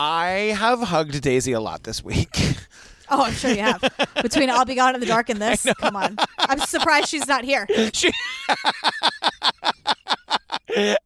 [0.00, 2.56] I have hugged Daisy a lot this week.
[3.10, 3.82] Oh, I'm sure you have.
[4.20, 6.18] Between I'll Be Gone in the Dark and this, come on.
[6.40, 7.66] I'm surprised she's not here.
[7.94, 8.10] She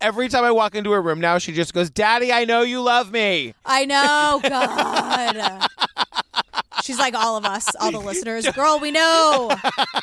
[0.01, 2.83] Every time I walk into her room now, she just goes, Daddy, I know you
[2.83, 3.55] love me.
[3.65, 5.69] I know, God.
[6.83, 8.51] She's like all of us, all the listeners.
[8.51, 9.57] Girl, we know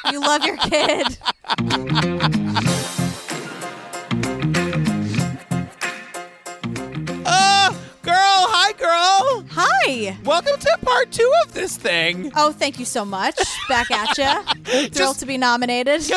[0.10, 1.18] you love your kid.
[9.90, 10.16] Hi.
[10.24, 12.32] Welcome to part two of this thing.
[12.36, 13.36] Oh, thank you so much.
[13.68, 14.90] Back at you.
[14.90, 16.04] Thrilled to be nominated.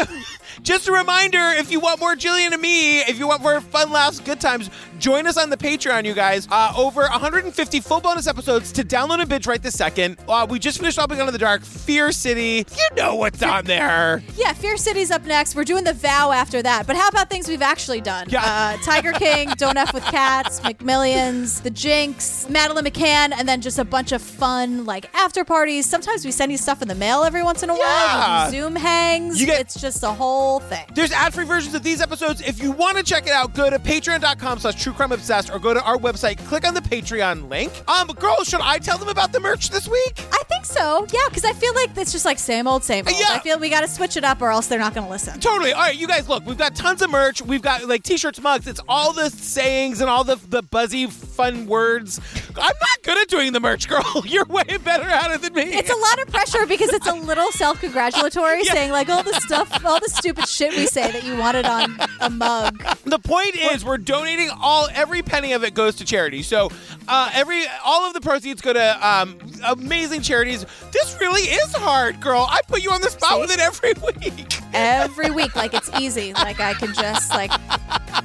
[0.62, 3.90] Just a reminder if you want more Jillian and me, if you want more fun
[3.90, 6.46] laughs, good times, join us on the Patreon, you guys.
[6.50, 10.18] Uh, over 150 full bonus episodes to download and binge right this second.
[10.28, 12.64] Uh, we just finished I'll Be Gone in the Dark, Fear City.
[12.76, 14.22] You know what's on there.
[14.36, 15.54] Yeah, Fear City's up next.
[15.56, 16.86] We're doing the vow after that.
[16.86, 18.26] But how about things we've actually done?
[18.28, 18.42] Yeah.
[18.44, 23.78] Uh, Tiger King, Don't F with Cats, McMillions, The Jinx, Madeleine McCann, and then just
[23.78, 25.86] a bunch of fun like after parties.
[25.86, 27.80] Sometimes we send you stuff in the mail every once in a Yeah.
[27.80, 28.50] while.
[28.50, 29.40] Zoom hangs.
[29.40, 30.84] You get- it's just a whole thing.
[30.94, 32.40] There's ad-free versions of these episodes.
[32.40, 35.58] If you want to check it out, go to patreon.com slash true crime obsessed or
[35.58, 37.72] go to our website, click on the Patreon link.
[37.88, 40.14] Um, girl, should I tell them about the merch this week?
[40.32, 41.06] I think so.
[41.12, 43.16] Yeah, because I feel like it's just like same old, same old.
[43.18, 43.26] Yeah.
[43.30, 45.38] I feel we got to switch it up or else they're not going to listen.
[45.40, 45.72] Totally.
[45.72, 47.42] All right, you guys, look, we've got tons of merch.
[47.42, 48.66] We've got like t-shirts, mugs.
[48.66, 52.20] It's all the sayings and all the the buzzy, fun words.
[52.50, 54.04] I'm not good at doing the merch, girl.
[54.24, 55.62] You're way better at it than me.
[55.62, 58.72] It's a lot of pressure because it's a little self-congratulatory, Yeah.
[58.72, 61.98] saying like all the stuff, all the stupid shit we say that you wanted on
[62.20, 62.82] a mug.
[63.04, 66.42] The point is, we're donating all every penny of it goes to charity.
[66.42, 66.70] So,
[67.08, 70.64] uh, every all of the proceeds go to um, amazing charities.
[70.92, 72.46] This really is hard, girl.
[72.48, 73.40] I put you on the spot See?
[73.40, 73.92] with it every
[74.30, 74.58] week.
[74.74, 77.50] every week like it's easy like i can just like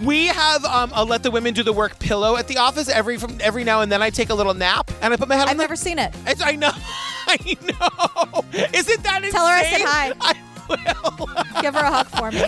[0.02, 3.18] We have um, a let the women do the work pillow at the office every
[3.18, 4.02] from every now and then.
[4.02, 6.00] I take a little nap and I put my head on i've the never seen
[6.00, 6.72] it It's, I know.
[7.28, 8.46] I know.
[8.74, 9.32] Isn't that insane?
[9.32, 10.12] Tell her I said hi.
[10.22, 10.36] I
[10.70, 11.28] will.
[11.62, 12.44] give her a hug for me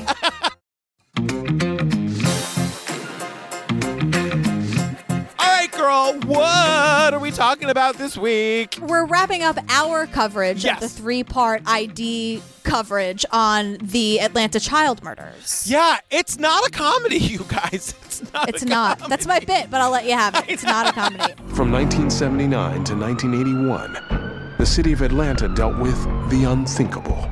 [5.41, 6.13] All right, girl.
[6.25, 8.77] What are we talking about this week?
[8.81, 10.81] we're wrapping up our coverage Yes.
[10.81, 17.17] of the three-part id coverage on the atlanta child murders Yeah, it's not a comedy,
[17.33, 17.93] you guys.
[18.05, 18.49] It's not.
[18.49, 20.91] it's a not that's my bit but i'll let you have it it's not a
[20.91, 25.97] comedy From 1979 to 1981, the city of Atlanta dealt with
[26.29, 27.29] the unthinkable.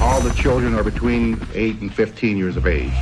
[0.00, 2.92] All the children are between 8 and 15 years of age.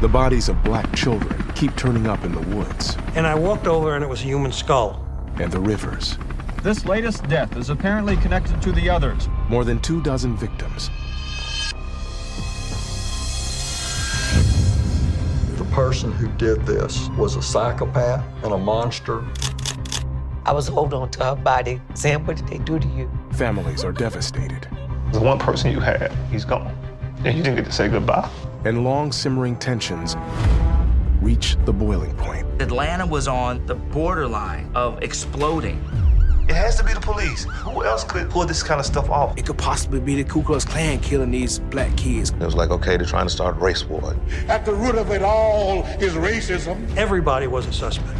[0.00, 3.94] The bodies of black children keep turning up in the woods And I walked over
[3.94, 5.04] and it was a human skull.
[5.38, 6.16] and the rivers.
[6.62, 9.28] This latest death is apparently connected to the others.
[9.48, 10.90] More than two dozen victims.
[15.56, 19.24] The person who did this was a psychopath and a monster.
[20.50, 23.08] I was holding on to her body, saying, What did they do to you?
[23.34, 24.66] Families are devastated.
[25.12, 26.76] The one person you had, he's gone.
[27.24, 28.28] And you didn't get to say goodbye.
[28.64, 30.16] And long simmering tensions
[31.22, 32.48] reach the boiling point.
[32.60, 35.80] Atlanta was on the borderline of exploding.
[36.48, 37.44] It has to be the police.
[37.44, 39.38] Who else could pull this kind of stuff off?
[39.38, 42.30] It could possibly be the Ku Klux Klan killing these black kids.
[42.30, 44.16] It was like, okay, they're trying to start a race war.
[44.48, 46.96] At the root of it all is racism.
[46.96, 48.18] Everybody was a suspect.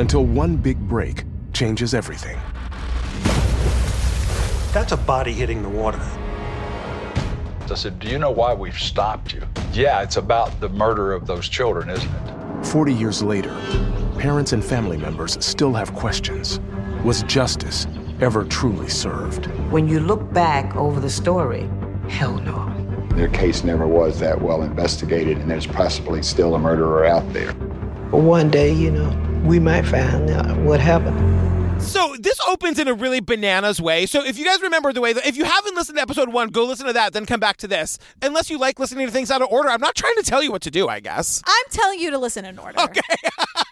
[0.00, 2.40] Until one big break changes everything.
[4.72, 6.00] That's a body hitting the water.
[7.70, 9.42] I said, Do you know why we've stopped you?
[9.74, 12.66] Yeah, it's about the murder of those children, isn't it?
[12.66, 13.54] 40 years later,
[14.18, 16.60] parents and family members still have questions.
[17.04, 17.86] Was justice
[18.22, 19.48] ever truly served?
[19.70, 21.68] When you look back over the story,
[22.08, 22.74] hell no.
[23.16, 27.52] Their case never was that well investigated, and there's possibly still a murderer out there.
[28.10, 31.82] But one day, you know, we might find out what happened.
[31.82, 34.04] So this opens in a really bananas way.
[34.04, 36.48] So if you guys remember the way that if you haven't listened to episode one,
[36.50, 37.98] go listen to that, then come back to this.
[38.20, 40.52] Unless you like listening to things out of order, I'm not trying to tell you
[40.52, 40.88] what to do.
[40.88, 41.42] I guess.
[41.46, 43.00] i'm telling you to listen in order okay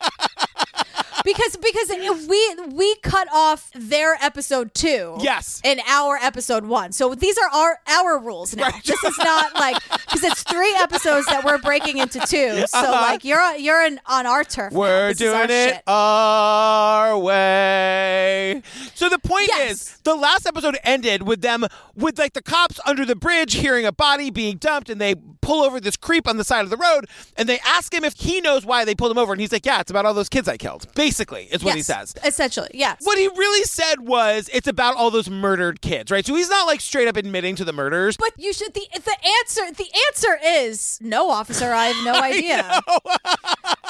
[1.28, 5.60] because because we we cut off their episode two Yes.
[5.64, 8.82] in our episode one so these are our our rules now Right.
[8.84, 12.92] this is not like because it's three episodes that we're breaking into two so Uh-huh.
[13.02, 14.72] like you're you're in, on our turf.
[14.72, 15.82] We're is our doing it shit.
[15.86, 18.62] our way.
[18.94, 19.70] So the point Yes.
[19.72, 21.64] is, the last episode ended with them
[21.94, 25.62] with like the cops under the bridge hearing a body being dumped, and they pull
[25.62, 28.40] over this creep on the side of the road, and they ask him if he
[28.40, 30.48] knows why they pulled him over, and he's like, "Yeah, it's about all those kids
[30.48, 31.17] I killed." Basically.
[31.18, 32.14] Basically, is what he says.
[32.24, 32.98] Essentially, yes.
[33.02, 36.24] What he really said was it's about all those murdered kids, right?
[36.24, 38.16] So he's not like straight up admitting to the murders.
[38.16, 41.72] But you should the the answer the answer is no, officer.
[41.72, 42.80] I have no idea.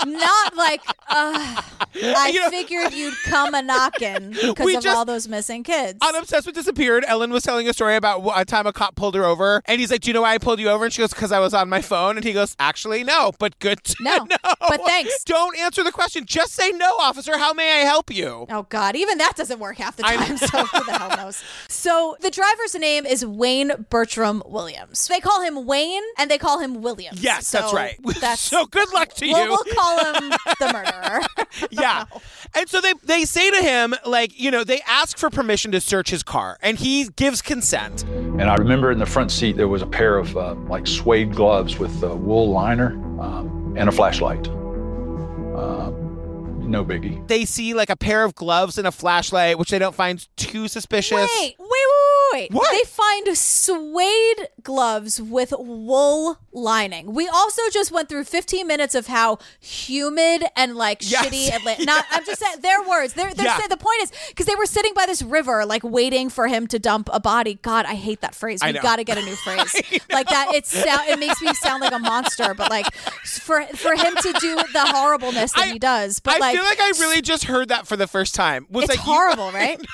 [0.06, 1.60] Not like uh,
[2.04, 5.98] I You know- figured you'd come a knocking because of just- all those missing kids.
[6.02, 9.16] On Obsessed with Disappeared, Ellen was telling a story about a time a cop pulled
[9.16, 11.02] her over, and he's like, "Do you know why I pulled you over?" And she
[11.02, 13.96] goes, "Because I was on my phone." And he goes, "Actually, no, but good to
[14.00, 15.24] No, know." but thanks.
[15.24, 16.24] Don't answer the question.
[16.24, 17.17] Just say no, officer.
[17.26, 18.46] How may I help you?
[18.50, 20.38] Oh God, even that doesn't work half the I time.
[20.48, 21.42] So who the hell knows?
[21.68, 25.06] So the driver's name is Wayne Bertram Williams.
[25.08, 27.22] They call him Wayne and they call him Williams.
[27.22, 27.98] Yes, that's right.
[28.20, 29.48] That's so good luck to we'll, you.
[29.50, 31.20] we'll call him the murderer.
[31.70, 32.04] yeah.
[32.54, 35.80] And so they they say to him like, you know, they ask for permission to
[35.80, 38.02] search his car, and he gives consent.
[38.04, 41.34] And I remember in the front seat there was a pair of uh, like suede
[41.34, 44.48] gloves with a wool liner um, and a flashlight.
[44.48, 45.90] Uh,
[46.68, 47.26] no biggie.
[47.28, 50.68] They see like a pair of gloves and a flashlight, which they don't find too
[50.68, 51.28] suspicious.
[51.40, 52.52] Wait, wait, wait, wait.
[52.52, 52.70] What?
[52.70, 57.12] They find suede gloves with wool lining.
[57.14, 61.26] We also just went through 15 minutes of how humid and like Yes.
[61.26, 61.84] shitty Atlanta.
[61.86, 63.14] Not, I'm just saying their words.
[63.14, 63.56] They're, they're Yeah.
[63.56, 66.66] saying, the point is because they were sitting by this river, like waiting for him
[66.68, 67.54] to dump a body.
[67.62, 68.60] God, I hate that phrase.
[68.64, 69.74] We got to get a new phrase
[70.10, 70.52] like that.
[70.54, 74.32] It sound it makes me sound like a monster, but like for for him to
[74.40, 76.20] do the horribleness that he does.
[76.20, 78.66] But I like feel like I really just heard that for the first time.
[78.70, 79.80] Was it's like horrible, right?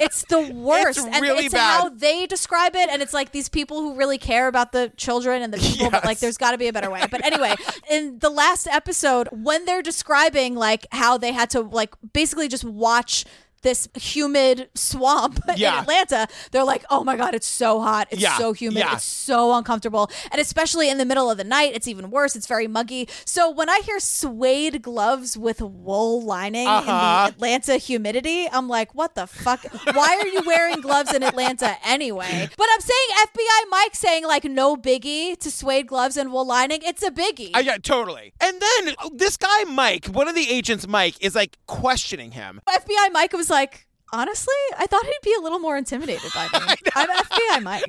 [0.00, 1.00] It's the worst.
[1.00, 1.80] and really it's bad.
[1.80, 2.88] how they describe it.
[2.88, 6.04] And it's like these people who really care about the children and the people, but
[6.04, 7.04] like there's got to be a better way.
[7.10, 7.56] But anyway,
[7.90, 12.62] in the last episode, when they're describing like how they had to like basically just
[12.64, 13.24] watch
[13.62, 15.74] this humid swamp Yeah.
[15.74, 18.08] in Atlanta, they're like, oh my God, it's so hot.
[18.10, 18.36] It's Yeah.
[18.38, 18.78] so humid.
[18.78, 18.94] Yeah.
[18.94, 20.10] It's so uncomfortable.
[20.30, 22.36] And especially in the middle of the night, it's even worse.
[22.36, 23.08] It's very muggy.
[23.24, 27.26] So when I hear suede gloves with wool lining in Uh-huh.
[27.28, 29.64] the Atlanta humidity, I'm like, what the fuck?
[29.94, 32.48] Why are you wearing gloves in Atlanta anyway?
[32.56, 36.80] But I'm saying FBI Mike saying like no biggie to suede gloves and wool lining.
[36.82, 37.50] It's a biggie.
[37.54, 38.32] I, yeah, totally.
[38.40, 42.60] And then uh, this guy Mike, one of the agents, Mike, is like questioning him.
[42.68, 46.74] FBI Mike was like, honestly, I thought he'd be a little more intimidated by me.
[46.94, 47.84] I'm FBI Mike.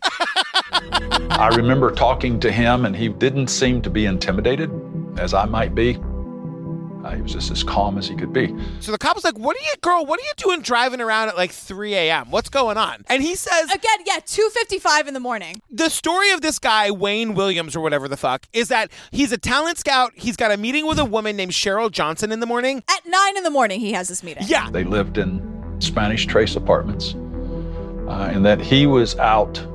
[1.31, 4.71] I remember talking to him, and he didn't seem to be intimidated,
[5.17, 5.99] as I might be.
[7.03, 8.53] Uh, he was just as calm as he could be.
[8.81, 10.05] So the cop was like, "What are you, girl?
[10.05, 12.29] What are you doing driving around at like 3 a.m.?
[12.29, 15.61] What's going on?" And he says, Again, yeah, 2.55 in the morning.
[15.71, 19.37] the story of this guy, Wayne Williams or whatever the fuck, is that he's a
[19.37, 20.11] talent scout.
[20.15, 22.83] He's got a meeting with a woman named Cheryl Johnson in the morning.
[22.89, 24.43] At 9 in the morning, he has this meeting.
[24.47, 24.69] Yeah.
[24.69, 27.15] They lived in Spanish Trace apartments,
[28.09, 29.65] uh, and that he was out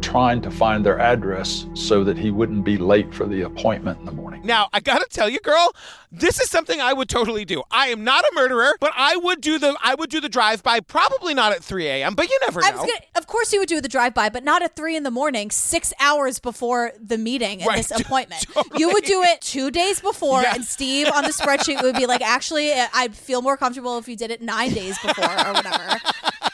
[0.00, 4.06] trying to find their address so that he wouldn't be late for the appointment in
[4.06, 4.29] the morning.
[4.42, 5.72] Now, I gotta tell you, girl,
[6.10, 7.62] this is something I would totally do.
[7.70, 10.62] I am not a murderer, but I would do the I would do the drive
[10.62, 10.80] by.
[10.80, 12.66] Probably not at 3 a.m., but you never know.
[12.66, 14.96] I was gonna, of course, you would do the drive by, but not at three
[14.96, 18.46] in the morning, six hours before the meeting and Right, this appointment.
[18.52, 18.80] totally.
[18.80, 20.56] You would do it two days before, Yes.
[20.56, 24.16] and Steve on the spreadsheet would be like, actually, I'd feel more comfortable if you
[24.16, 25.98] did it nine days before or whatever.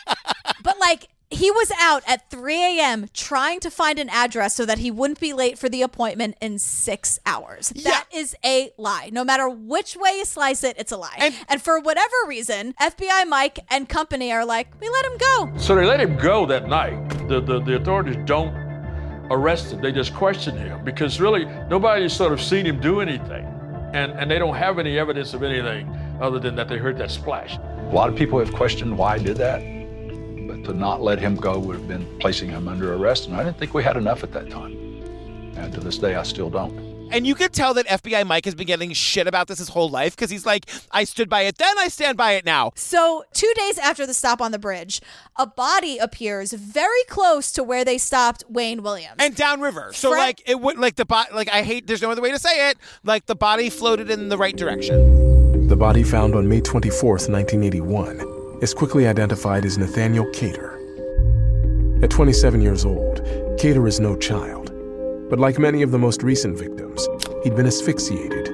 [0.63, 3.09] but like, he was out at 3 a.m.
[3.13, 6.59] trying to find an address so that he wouldn't be late for the appointment in
[6.59, 7.71] six hours.
[7.71, 9.11] That is a lie.
[9.13, 11.33] No matter which way you slice it, it's a lie.
[11.49, 15.53] And, for whatever reason, FBI Mike and company are like, we let him go.
[15.57, 17.09] So they let him go that night.
[17.29, 18.55] The, the, the authorities don't
[19.31, 23.45] arrest him, they just question him because really nobody's sort of seen him do anything.
[23.93, 25.89] And, and they don't have any evidence of anything
[26.21, 27.57] other than that they heard that splash.
[27.57, 29.76] A lot of people have questioned why I did that, but
[30.67, 33.59] to not let him go would have been placing him under arrest, and I didn't
[33.59, 34.73] think we had enough at that time.
[35.57, 36.97] And to this day, I still don't.
[37.13, 39.89] And you could tell that FBI Mike has been getting shit about this his whole
[39.89, 42.73] life because he's like, I stood by it then, I stand by it now.
[42.75, 45.01] So, two days after the stop on the bridge,
[45.37, 49.17] a body appears very close to where they stopped Wayne Williams.
[49.21, 49.93] And downriver.
[49.93, 52.33] So Fred- like it would like the body like I hate there's no other way
[52.33, 52.79] to say it.
[53.05, 55.69] Like the body floated in the right direction.
[55.69, 60.73] The body found on May 24th, 1981, is quickly identified as Nathaniel Cater.
[62.03, 63.21] At 27 years old,
[63.59, 64.71] Cater is no child,
[65.29, 67.07] but like many of the most recent victims,
[67.43, 68.49] he'd been asphyxiated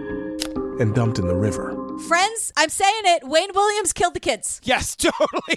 [0.81, 1.77] and dumped in the river.
[2.09, 3.29] Friends, I'm saying it.
[3.29, 4.61] Wayne Williams killed the kids.
[4.65, 5.57] Yes, totally.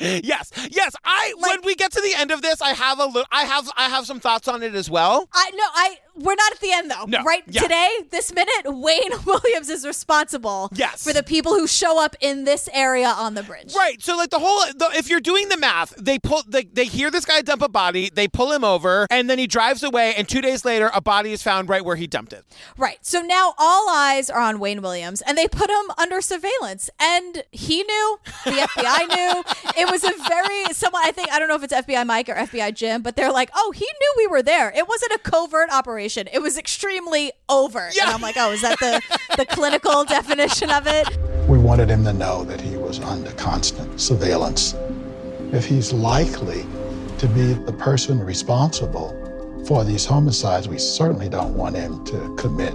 [0.00, 0.94] yes, yes.
[1.04, 3.24] I when we get to the end of this, I have a little.
[3.30, 5.28] I have I have some thoughts on it as well.
[5.32, 7.04] I no, I we're not at the end though.
[7.06, 7.62] No, right yeah.
[7.62, 10.70] today, this minute, Wayne Williams is responsible.
[10.74, 11.02] Yes.
[11.04, 13.74] for the people who show up in this area on the bridge.
[13.74, 14.02] Right.
[14.02, 17.10] So like the whole the, if you're doing the math, they pull they, they hear
[17.10, 20.28] this guy dump a body, they pull him over, and then he drives away, and
[20.28, 22.44] two days later, a body is found right where he dumped it.
[22.76, 22.98] Right.
[23.02, 26.90] So now all eyes are on Wayne Williams and they put him under surveillance.
[27.00, 29.42] And he knew, the FBI knew.
[29.76, 32.34] It was a very someone I think I don't know if it's FBI Mike or
[32.34, 34.72] FBI Jim, but they're like, "Oh, he knew we were there.
[34.76, 36.03] It wasn't a covert operation.
[36.32, 39.00] It was extremely overt." And I'm like, "Oh, is that the
[39.36, 41.08] the clinical definition of it?"
[41.48, 44.74] We wanted him to know that he was under constant surveillance.
[45.52, 46.66] If he's likely
[47.18, 49.14] to be the person responsible
[49.66, 52.74] for these homicides, we certainly don't want him to commit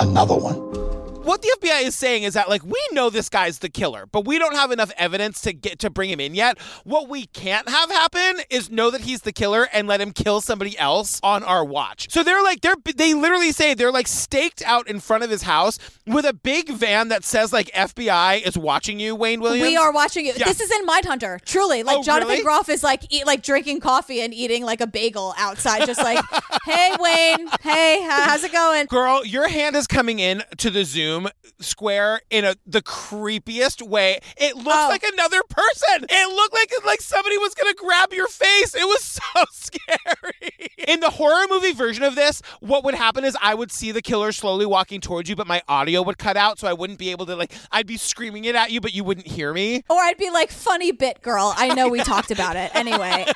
[0.00, 0.89] another one.
[1.22, 4.24] What the FBI is saying is that like we know this guy's the killer, but
[4.24, 6.58] we don't have enough evidence to get to bring him in yet.
[6.84, 10.40] What we can't have happen is know that he's the killer and let him kill
[10.40, 12.10] somebody else on our watch.
[12.10, 15.42] So they're like they're they literally say they're like staked out in front of his
[15.42, 19.68] house with a big van that says like FBI is watching you, Wayne Williams.
[19.68, 20.32] We are watching you.
[20.36, 20.46] Yeah.
[20.46, 21.44] This is in Mindhunter.
[21.44, 22.42] Truly, like Oh, Jonathan really?
[22.42, 26.24] Groff is like eat, like drinking coffee and eating like a bagel outside, just like,
[26.64, 31.19] "Hey Wayne, hey, how's it going?" Girl, your hand is coming in to the Zoom
[31.60, 34.20] square in a the creepiest way.
[34.36, 34.88] It looks Oh.
[34.88, 36.06] like another person.
[36.08, 38.74] It looked like like somebody was gonna grab your face.
[38.74, 39.02] It was
[39.34, 40.70] so scary.
[40.88, 44.02] In the horror movie version of this, what would happen is I would see the
[44.02, 47.10] killer slowly walking towards you, but my audio would cut out, so I wouldn't be
[47.10, 47.52] able to like.
[47.70, 49.82] I'd be screaming it at you, but you wouldn't hear me.
[49.88, 51.52] Or I'd be like, "Funny bit, girl.
[51.56, 53.26] I know we talked about it anyway."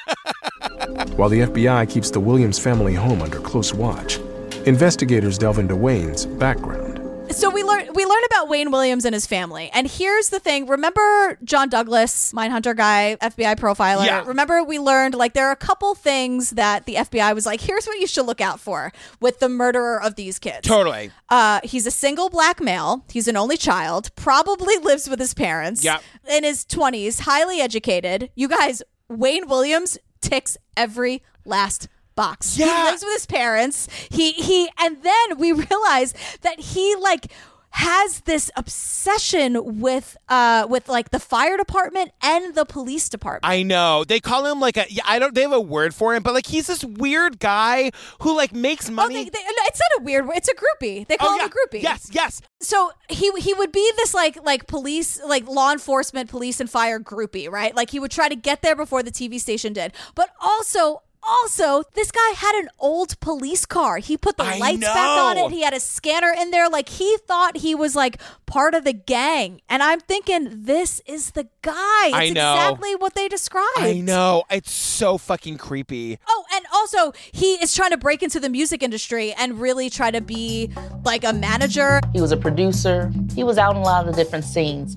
[1.17, 4.19] While the FBI keeps the Williams family home under close watch,
[4.67, 6.99] investigators delve into Wayne's background.
[7.31, 9.71] So we learn we learn about Wayne Williams and his family.
[9.73, 10.67] And here's the thing.
[10.67, 14.07] Remember John Douglas, Mindhunter guy, FBI profiler?
[14.07, 14.25] Yeah.
[14.27, 17.87] Remember we learned like there are a couple things that the FBI was like, here's
[17.87, 20.67] what you should look out for with the murderer of these kids.
[20.67, 21.11] Totally.
[21.29, 23.05] Uh, he's a single black male.
[23.11, 24.15] He's an only child.
[24.17, 25.83] Probably lives with his parents.
[25.83, 26.03] Yep.
[26.31, 28.31] In his 20s, highly educated.
[28.35, 32.57] You guys, Wayne Williams ticks every last box.
[32.59, 32.67] Yeah.
[32.85, 33.89] He lives with his parents.
[34.11, 37.33] He he and then we realize that he like
[37.77, 43.45] has this obsession with uh with like the fire department and the police department.
[43.45, 44.05] I know.
[44.05, 46.35] They call him like a yeah, I don't they have a word for him, but
[46.35, 47.91] like he's this weird guy
[48.21, 49.15] who like makes Oh, money.
[49.25, 50.27] they, they, no, it's not a weird.
[50.35, 51.07] It's a groupie.
[51.09, 51.83] They call Oh, him a groupie.
[51.83, 52.41] Yes, yes.
[52.61, 57.01] So he he would be this like like police like law enforcement police and fire
[57.01, 57.75] groupie, right?
[57.75, 59.93] Like he would try to get there before the TV station did.
[60.15, 63.99] But also also, this guy had an old police car.
[63.99, 65.51] He put the I lights back on it.
[65.51, 66.69] He had a scanner in there.
[66.69, 69.61] Like he thought he was like part of the gang.
[69.69, 72.07] And I'm thinking, this is the guy.
[72.07, 72.55] It's I know.
[72.55, 73.79] exactly what they described.
[73.79, 74.45] I know.
[74.51, 76.19] It's so fucking creepy.
[76.29, 80.11] Oh, and also he is trying to break into the music industry and really try
[80.11, 80.71] to be
[81.05, 82.01] like a manager.
[82.13, 83.13] He was a producer.
[83.35, 84.95] He was out in a lot of the different scenes.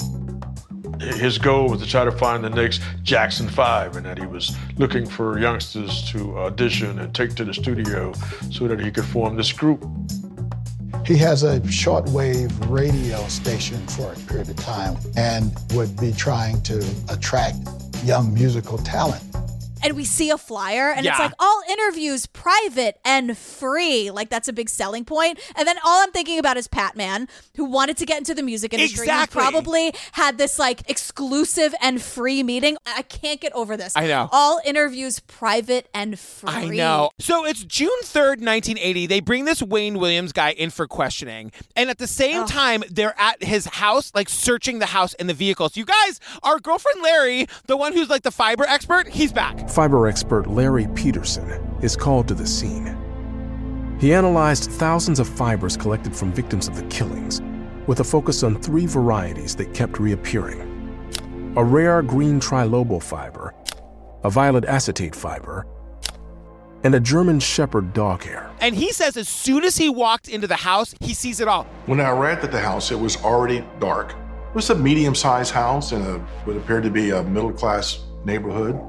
[1.00, 4.56] His goal was to try to find the next Jackson 5 and that he was
[4.78, 8.14] looking for youngsters to audition and take to the studio
[8.52, 9.84] so that he could form this group.
[11.06, 16.62] He has a shortwave radio station for a period of time and would be trying
[16.64, 17.58] to attract
[18.04, 19.24] young musical talent.
[19.84, 24.48] And we see a flyer and it's like all interviews private and free like that's
[24.48, 27.98] a big selling point and then all i'm thinking about is pat man who wanted
[27.98, 29.40] to get into the music industry Exactly.
[29.42, 34.30] probably had this like exclusive and free meeting i can't get over this I know.
[34.32, 37.10] all interviews private and free I know.
[37.20, 39.08] So it's June 3rd, 1980.
[39.08, 41.52] They bring this Wayne Williams guy in for questioning.
[41.76, 45.34] And at the same time, they're at his house, like searching the house and the
[45.34, 45.76] vehicles.
[45.78, 49.67] You guys, our girlfriend Larry, the one who's like the fiber expert, he's back.
[49.68, 51.50] Fiber expert Larry Peterson
[51.82, 52.98] is called to the scene.
[54.00, 57.42] He analyzed thousands of fibers collected from victims of the killings,
[57.88, 60.74] with a focus on three varieties that kept reappearing
[61.58, 63.52] a rare green trilobal fiber,
[64.24, 65.66] a violet acetate fiber,
[66.84, 68.52] and a German Shepherd dog hair.
[68.62, 71.64] And he says as soon as he walked into the house, he sees it all.
[71.88, 74.12] When I arrived at the house, it was already dark.
[74.12, 78.80] It was a medium-sized house in a what appeared to be a middle-class neighborhood.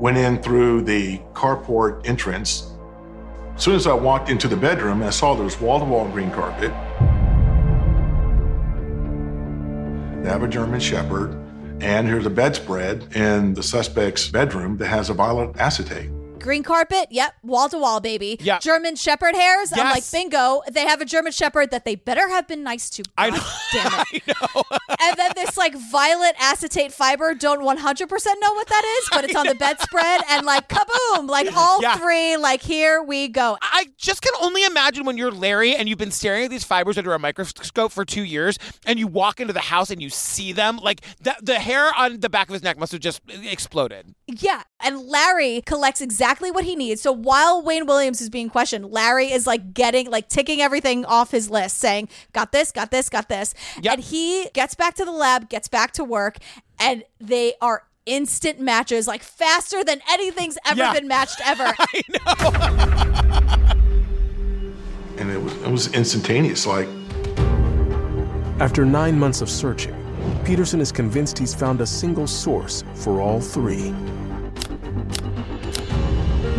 [0.00, 2.70] Went in through the carport entrance.
[3.56, 6.70] As soon as I walked into the bedroom, I saw there was wall-to-wall green carpet.
[10.22, 11.34] They have a German Shepherd,
[11.80, 16.10] and here's a bedspread in the suspect's bedroom that has a violet acetate.
[16.40, 18.36] Green carpet, yep, wall to wall, baby.
[18.40, 18.58] Yeah.
[18.58, 20.62] German Shepherd hairs, I'm like, bingo.
[20.70, 23.02] They have a German Shepherd that they better have been nice to.
[23.16, 23.38] I know.
[23.72, 24.22] Damn it.
[25.00, 29.34] and then this like violet acetate fiber, don't 100% know what that is, but it's
[29.34, 31.96] on the bedspread and like kaboom, like all Yeah.
[31.96, 33.58] three, like here we go.
[33.60, 36.96] I just can only imagine when you're Larry and you've been staring at these fibers
[36.96, 40.52] under a microscope for two years, and you walk into the house and you see
[40.52, 40.76] them.
[40.78, 41.00] Like
[41.42, 44.14] the hair on the back of his neck must have just exploded.
[44.26, 44.62] Yeah.
[44.80, 47.00] And Larry collects exactly what he needs.
[47.02, 51.30] So while Wayne Williams is being questioned, Larry is like getting, like ticking everything off
[51.30, 53.54] his list, saying, got this, got this, got this.
[53.88, 56.36] And he gets back to the lab, gets back to work,
[56.78, 60.92] and they are instant matches, like faster than anything's ever Yeah.
[60.92, 61.72] been matched ever.
[61.78, 63.38] I know.
[65.18, 66.66] and it was it was instantaneous.
[66.66, 66.88] Like
[68.60, 69.94] After nine months of searching,
[70.44, 73.94] Peterson is convinced he's found a single source for all three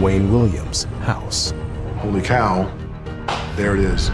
[0.01, 1.53] Wayne Williams' house.
[1.97, 2.71] Holy cow,
[3.55, 4.09] there it is.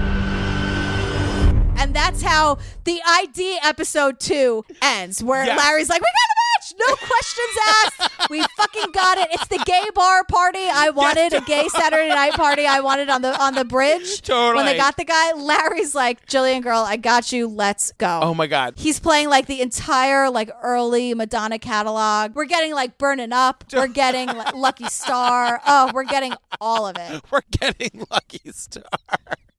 [1.78, 5.60] and that's how the ID episode two ends, where Yes.
[5.60, 6.35] Larry's like, we got a match!
[6.78, 8.30] No questions asked.
[8.30, 9.30] We fucking got it.
[9.32, 13.22] It's the gay bar party I wanted, a gay Saturday night party I wanted on
[13.22, 14.22] the on the bridge.
[14.22, 14.56] Totally.
[14.56, 17.48] When they got the guy, Larry's like, Jillian girl, I got you.
[17.48, 18.20] Let's go.
[18.22, 18.74] Oh my God.
[18.78, 22.36] He's playing like the entire like early Madonna catalog.
[22.36, 23.64] We're getting like Burning Up.
[23.74, 25.62] We're getting like, Lucky Star.
[25.66, 27.22] Oh, we're getting all of it.
[27.32, 28.84] We're getting Lucky Star.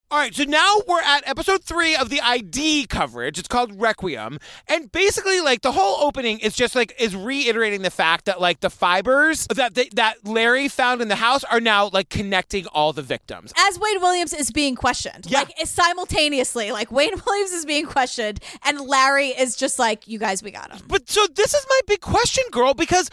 [0.08, 3.40] All right, so now we're at episode three of the ID coverage.
[3.40, 7.90] It's called Requiem, and basically, like the whole opening is just like is reiterating the
[7.90, 11.90] fact that like the fibers that they, that Larry found in the house are now
[11.92, 13.52] like connecting all the victims.
[13.58, 15.28] as Wayne Williams is being questioned.
[15.28, 20.20] Like it's simultaneously, like Wayne Williams is being questioned, and Larry is just like, "You
[20.20, 23.10] guys, we got him." But so this is my big question, girl, because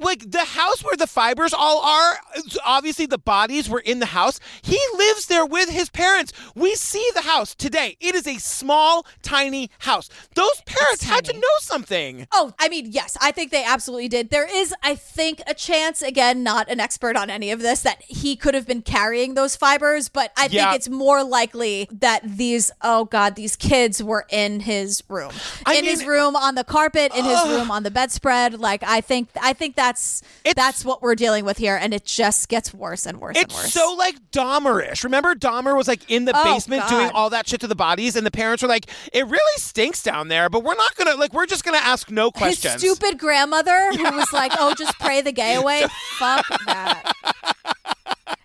[0.00, 2.18] like the house where the fibers all are,
[2.64, 4.40] obviously the bodies were in the house.
[4.62, 6.31] He lives there with his parents.
[6.54, 7.96] We see the house today.
[8.00, 10.08] It is a small, tiny house.
[10.34, 12.26] Those parents had to know something.
[12.32, 14.30] Oh, I mean, yes, I think they absolutely did.
[14.30, 18.02] There is, I think, a chance, again, not an expert on any of this, that
[18.02, 20.64] he could have been carrying those fibers, but I Yeah.
[20.70, 25.32] think it's more likely that these, oh God, these kids were in his room.
[25.74, 28.58] in his room on the carpet, in his room on the bedspread.
[28.58, 30.22] Like I think I think that's
[30.56, 33.72] that's what we're dealing with here, and it just gets worse and worse and worse.
[33.72, 35.04] so like Dahmerish.
[35.04, 38.16] Remember, Dahmer was like in the Oh, basement doing all that shit to the bodies,
[38.16, 41.32] and the parents were like, "It really stinks down there, but we're not gonna like,
[41.32, 45.20] we're just gonna ask no questions." His stupid grandmother who was like, "Oh, just pray
[45.20, 45.86] the gay away."
[46.18, 47.12] Fuck that.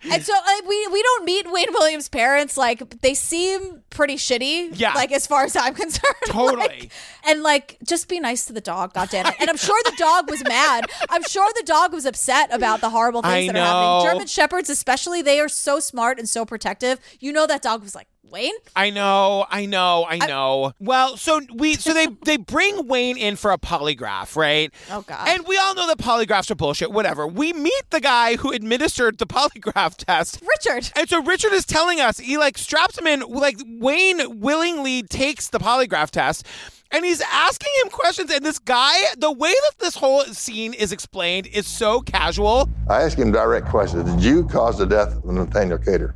[0.04, 2.56] And so like, we we don't meet Wayne Williams' parents.
[2.56, 4.70] Like they seem pretty shitty.
[4.78, 4.92] Yeah.
[4.94, 6.14] Like as far as I'm concerned.
[6.26, 6.58] Totally.
[6.68, 6.92] Like,
[7.26, 8.94] and like just be nice to the dog.
[8.94, 9.34] God damn it.
[9.40, 10.84] And I'm sure the dog was mad.
[11.10, 13.60] I'm sure the dog was upset about the horrible things I that know.
[13.60, 14.12] are happening.
[14.12, 17.00] German shepherds, especially, they are so smart and so protective.
[17.20, 18.54] You know that dog was like Wayne.
[18.76, 20.72] I know, I know, I know.
[20.78, 24.72] well, so we so they they bring Wayne in for a polygraph, right?
[24.90, 25.28] Oh God.
[25.28, 27.26] And we all know that polygraphs are bullshit, whatever.
[27.26, 30.42] We meet the guy who administered the polygraph test.
[30.42, 30.90] Richard.
[30.96, 35.48] And so Richard is telling us, he like straps him in, like Wayne willingly takes
[35.48, 36.46] the polygraph test.
[36.90, 40.90] And he's asking him questions, and this guy, the way that this whole scene is
[40.90, 42.66] explained is so casual.
[42.88, 44.10] I asked him direct questions.
[44.10, 46.14] Did you cause the death of Nathaniel Cater?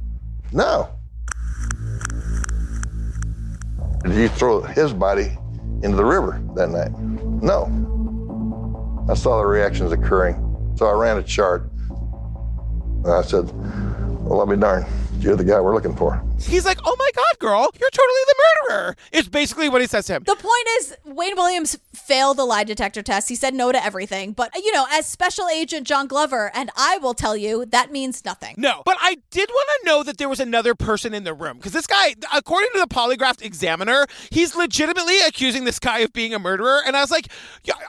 [0.50, 0.88] No.
[4.02, 5.36] Did you throw his body
[5.82, 6.90] into the river that night?
[7.42, 7.66] No.
[9.08, 11.70] I saw the reactions occurring, so I ran a chart.
[11.90, 13.50] And I said,
[14.24, 14.86] Well, I'll be darned.
[15.18, 16.20] You're the guy we're looking for.
[16.40, 18.34] He's like, "Oh my god, girl, you're totally the
[18.70, 20.22] murderer." It's basically what he says to him.
[20.24, 23.28] The point is, Wayne Williams failed the lie detector test.
[23.28, 24.32] He said no to everything.
[24.32, 27.92] But, uh, you know, as Special Agent John Glover, and I will tell you, that
[27.92, 28.54] means nothing.
[28.56, 31.56] No, but I did want to know that there was another person in the room
[31.58, 36.32] because this guy, according to the polygraph examiner, he's legitimately accusing this guy of being
[36.34, 36.80] a murderer.
[36.86, 37.28] And I was like,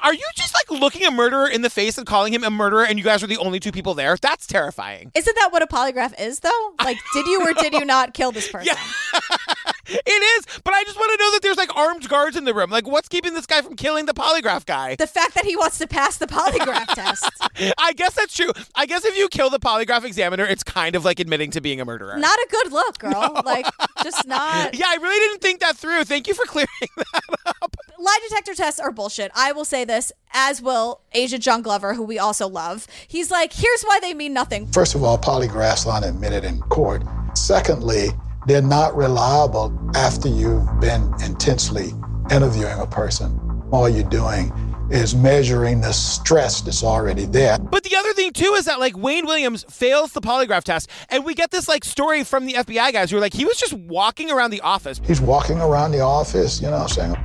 [0.03, 2.85] "Are you just like looking a murderer in the face and calling him a murderer,
[2.85, 4.17] and you guys are the only two people there?
[4.21, 6.73] That's terrifying." Isn't that what a polygraph is, though?
[6.83, 8.75] Like, did you or did you not kill this person?
[9.85, 12.53] It is, but I just want to know that there's like armed guards in the
[12.53, 12.69] room.
[12.69, 14.95] Like, what's keeping this guy from killing the polygraph guy?
[14.95, 17.29] The fact that he wants to pass the polygraph test.
[17.77, 18.51] I guess that's true.
[18.75, 21.81] I guess if you kill the polygraph examiner, it's kind of like admitting to being
[21.81, 22.17] a murderer.
[22.17, 23.41] Not a good look, girl.
[23.45, 23.65] Like,
[24.03, 24.73] just not.
[24.83, 26.03] Yeah, I really didn't think that through.
[26.05, 26.67] Thank you for clearing
[26.97, 27.55] that.
[27.61, 27.75] Up.
[27.99, 29.31] Lie detector tests are bullshit.
[29.35, 32.87] I will say this, as will Asia John Glover, who we also love.
[33.07, 34.67] He's like, here's why they mean nothing.
[34.67, 37.03] First of all, polygraphs aren't admitted in court.
[37.35, 38.09] Secondly,
[38.45, 41.91] they're not reliable after you've been intensely
[42.31, 43.39] interviewing a person.
[43.71, 44.51] All you're doing
[44.91, 47.57] is measuring the stress that's already there.
[47.57, 51.25] But the other thing too is that like Wayne Williams fails the polygraph test, and
[51.25, 53.73] we get this like story from the FBI guys who are like he was just
[53.73, 55.01] walking around the office.
[55.05, 57.15] He's walking around the office, you know, saying,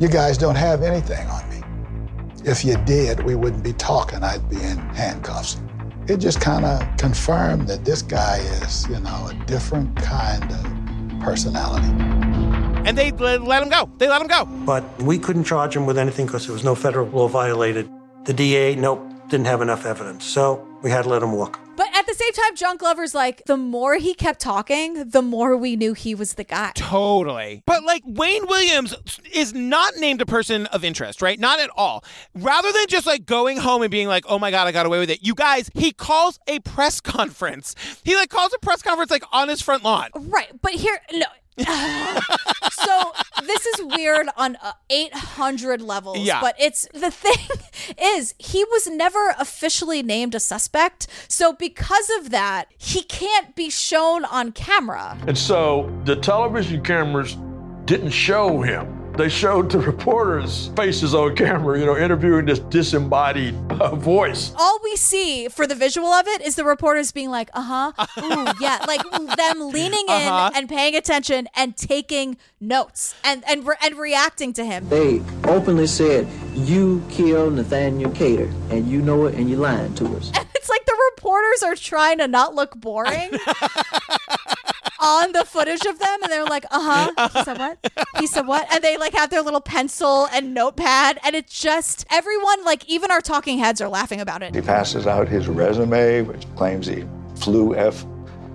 [0.00, 1.62] You guys don't have anything on me.
[2.44, 4.22] If you did, we wouldn't be talking.
[4.22, 5.58] I'd be in handcuffs.
[6.08, 11.20] It just kind of confirmed that this guy is, you know, a different kind of
[11.20, 11.88] personality.
[12.88, 13.90] And they let let him go.
[13.98, 14.44] They let him go.
[14.64, 17.90] But we couldn't charge him with anything because there was no federal law violated.
[18.24, 20.24] The DA, nope, didn't have enough evidence.
[20.24, 21.58] So we had to let him walk.
[22.16, 25.56] But at the same time, John Glover's like, the more he kept talking, the more
[25.56, 26.72] we knew he was the guy.
[26.74, 27.62] Totally.
[27.66, 28.94] But like Wayne Williams
[29.32, 31.38] is not named a person of interest, right?
[31.38, 32.04] Not at all.
[32.34, 34.98] Rather than just like going home and being like, oh my God, I got away
[34.98, 35.22] with it.
[35.22, 37.74] You guys, he calls a press conference.
[38.04, 40.10] He like calls a press conference like on his front lawn.
[40.14, 40.50] Right.
[40.62, 41.26] But here, no.
[42.70, 43.12] so
[43.44, 46.40] this is weird on uh, 800 levels Yeah.
[46.40, 47.56] but it's the thing
[48.00, 53.70] is he was never officially named a suspect so because of that he can't be
[53.70, 57.36] shown on camera And so the television cameras
[57.84, 58.95] didn't show him.
[59.16, 64.52] They showed the reporters' faces on camera, you know, interviewing this disembodied uh, voice.
[64.58, 68.46] all we see for the visual of it is the reporters being like uh-huh ooh
[68.60, 69.02] yeah like
[69.36, 70.50] them leaning in Uh-huh.
[70.54, 75.86] and paying attention and taking notes and and, re- and reacting to him They openly
[75.86, 80.30] said, You killed Nathaniel Cater, and you know it, and you're lying to us.
[80.56, 83.30] It's like the reporters are trying to not look boring
[85.06, 86.80] on the footage of them, and they're like, "Uh
[87.16, 87.92] huh." He said what?
[88.18, 88.66] He said what?
[88.72, 93.10] And they like have their little pencil and notepad, and it's just everyone, like even
[93.10, 94.54] our talking heads, are laughing about it.
[94.54, 97.04] He passes out his resume, which claims he
[97.36, 98.04] flew F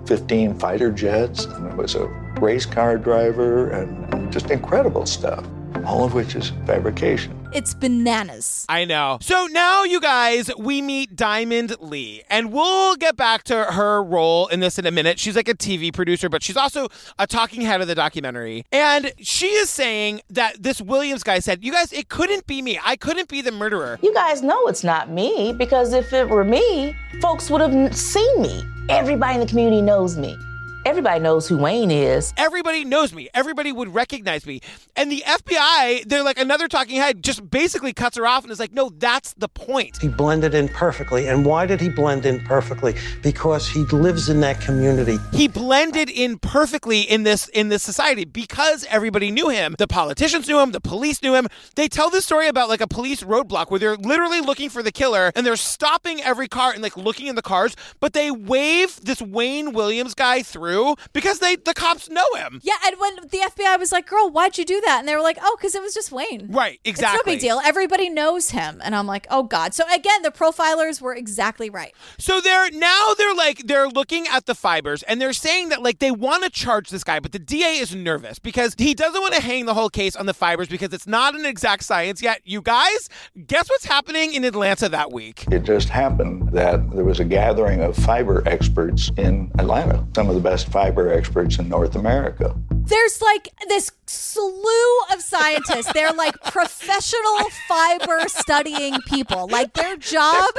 [0.06, 2.06] 15 fighter jets and was a
[2.40, 5.44] race car driver and, and just incredible stuff,
[5.84, 7.38] all of which is fabrication.
[7.52, 8.64] It's bananas.
[8.68, 9.18] I know.
[9.20, 14.46] So now, you guys, we meet Diamond Lee, and we'll get back to her role
[14.46, 15.18] in this in a minute.
[15.18, 18.64] She's like a TV producer, but she's also a talking head of the documentary.
[18.72, 22.78] And she is saying that this Williams guy said, You guys, it couldn't be me.
[22.84, 23.98] I couldn't be the murderer.
[24.02, 28.42] You guys know it's not me because if it were me, folks would have seen
[28.42, 28.62] me.
[28.88, 30.36] Everybody in the community knows me.
[30.84, 32.34] Everybody knows who Wayne is.
[32.36, 33.28] Everybody knows me.
[33.34, 34.60] Everybody would recognize me.
[34.96, 38.58] And the FBI, they're like another talking head, just basically cuts her off and is
[38.58, 39.98] like, No, that's the point.
[40.02, 41.28] He blended in perfectly.
[41.28, 42.96] And why did he blend in perfectly?
[43.22, 45.18] Because he lives in that community.
[45.32, 49.76] He blended in perfectly in this in this society because everybody knew him.
[49.78, 51.46] The politicians knew him, the police knew him.
[51.76, 54.92] They tell this story about like a police roadblock where they're literally looking for the
[54.92, 59.00] killer and they're stopping every car and like looking in the cars, but they wave
[59.04, 60.71] this Wayne Williams guy through
[61.12, 62.60] because they the cops know him.
[62.62, 65.22] Yeah, and when the FBI was like, "Girl, why'd you do that?" and they were
[65.22, 67.18] like, "Oh, because it was just Wayne." Right, Exactly.
[67.18, 67.60] It's no big deal.
[67.64, 71.94] Everybody knows him, and I'm like, "Oh God!" So again, the profilers were exactly right.
[72.18, 75.98] So they're now they're like they're looking at the fibers and they're saying that like
[75.98, 79.34] they want to charge this guy, but the DA is nervous because he doesn't want
[79.34, 82.40] to hang the whole case on the fibers because it's not an exact science yet.
[82.44, 83.08] You guys,
[83.46, 85.44] guess what's happening in Atlanta that week?
[85.50, 90.34] It just happened that there was a gathering of fiber experts in Atlanta, some of
[90.34, 92.54] the best fiber experts in North America.
[92.70, 95.92] There's like this slew of scientists.
[95.92, 99.48] They're like professional fiber studying people.
[99.48, 100.50] Like their job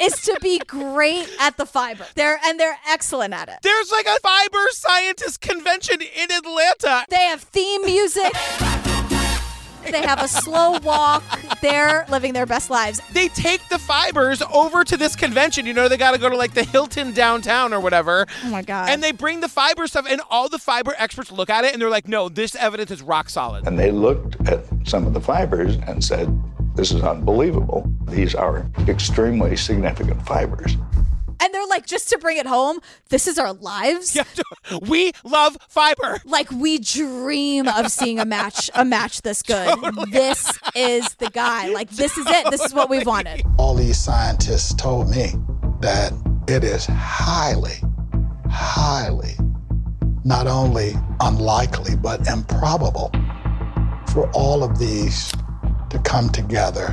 [0.00, 2.06] is to be great at the fiber.
[2.14, 3.58] They're and they're excellent at it.
[3.62, 7.04] There's like a fiber scientist convention in Atlanta.
[7.08, 8.32] They have theme music.
[9.90, 11.22] They have a slow walk.
[11.60, 13.00] They're living their best lives.
[13.12, 15.66] They take the fibers over to this convention.
[15.66, 18.26] You know, they got to go to like the Hilton downtown or whatever.
[18.44, 18.88] Oh my God.
[18.88, 21.80] And they bring the fiber stuff, and all the fiber experts look at it and
[21.80, 23.66] they're like, no, this evidence is rock solid.
[23.66, 26.28] And they looked at some of the fibers and said,
[26.74, 27.90] This is unbelievable.
[28.08, 30.76] These are extremely significant fibers.
[31.40, 34.18] And they're like, just to bring it home, this is our lives.
[34.82, 36.18] we love fiber.
[36.24, 39.76] Like we dream of seeing a match, a match this good.
[40.10, 41.68] This is the guy.
[41.68, 42.50] Like this is it.
[42.50, 43.42] This is what we've wanted.
[43.58, 45.32] All these scientists told me
[45.80, 46.12] that
[46.48, 47.76] it is highly,
[48.50, 49.34] highly,
[50.24, 53.10] not only unlikely, but improbable
[54.12, 55.32] for all of these
[55.90, 56.92] to come together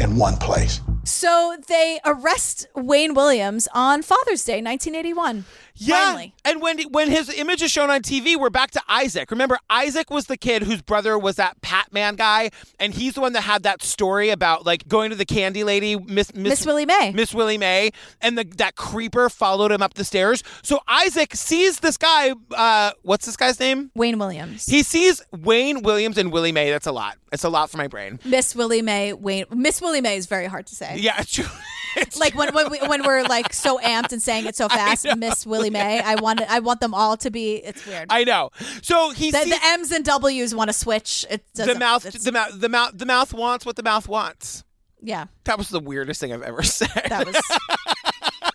[0.00, 0.80] in one place.
[1.04, 5.44] So they arrest Wayne Williams on Father's Day, 1981.
[5.78, 6.34] Yeah, Finally.
[6.44, 9.30] and when when his image is shown on TV, we're back to Isaac.
[9.30, 13.20] Remember, Isaac was the kid whose brother was that Pat Man guy, and he's the
[13.20, 16.86] one that had that story about like going to the candy lady, Miss Miss Willie
[16.86, 17.12] Mae.
[17.14, 20.42] Miss Willie Mae, and the that creeper followed him up the stairs.
[20.62, 22.32] So Isaac sees this guy.
[22.54, 23.90] Uh, what's this guy's name?
[23.94, 24.66] Wayne Williams.
[24.66, 26.70] He sees Wayne Williams and Willie Mae.
[26.70, 27.18] That's a lot.
[27.32, 28.18] It's a lot for my brain.
[28.24, 29.12] Miss Willie Mae.
[29.12, 29.44] Wayne.
[29.50, 30.96] Miss Willie Mae is very hard to say.
[30.98, 31.22] Yeah,
[31.96, 32.20] it's true.
[32.20, 35.46] like when when, we, when we're like so amped and saying it so fast, Miss
[35.46, 36.00] Willie Mae.
[36.04, 37.56] I want it, I want them all to be.
[37.56, 38.06] It's weird.
[38.10, 38.50] I know.
[38.82, 41.24] So he the, sees the M's and W's want to switch.
[41.30, 42.02] It the mouth.
[42.04, 42.60] The mouth.
[42.60, 42.90] The mouth.
[42.94, 44.64] The mouth wants what the mouth wants.
[45.02, 46.88] Yeah, That was the weirdest thing I've ever said.
[47.08, 47.36] that was.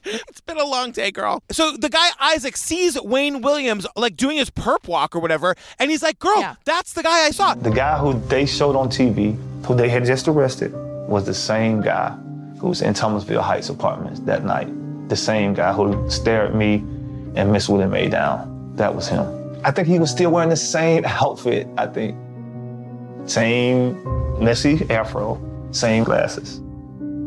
[0.05, 1.43] it's been a long day, girl.
[1.51, 5.91] So the guy Isaac sees Wayne Williams like doing his perp walk or whatever, and
[5.91, 9.37] he's like, "Girl, that's the guy I saw." The guy who they showed on TV,
[9.65, 10.73] who they had just arrested,
[11.07, 12.17] was the same guy
[12.61, 14.69] who was in Thomasville Heights apartments that night.
[15.09, 16.75] The same guy who stared at me
[17.35, 18.73] and Miss Willie Mae down.
[18.75, 19.25] That was him.
[19.65, 22.15] I think he was still wearing the same outfit, I think.
[23.27, 23.97] Same
[24.43, 26.61] messy afro, same glasses,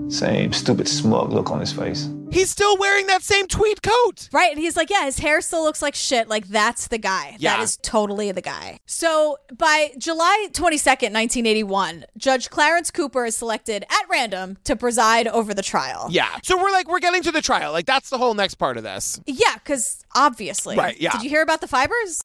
[0.09, 2.09] same stupid smug look on his face.
[2.35, 4.29] He's still wearing that same tweed coat.
[4.33, 4.51] Right.
[4.51, 6.29] And he's like, yeah, his hair still looks like shit.
[6.29, 7.37] Like, that's the guy.
[7.39, 7.57] Yeah.
[7.57, 8.81] That is totally the guy.
[8.87, 15.55] So by July 22nd, 1981, Judge Clarence Cooper is selected at random to preside over
[15.55, 16.09] the trial.
[16.11, 16.39] Yeah.
[16.43, 17.71] So we're like, we're getting to the trial.
[17.71, 19.21] Like that's the whole next part of this.
[19.27, 20.77] Yeah, because obviously.
[20.77, 21.13] Right, yeah.
[21.13, 22.21] Did you hear about the fibers?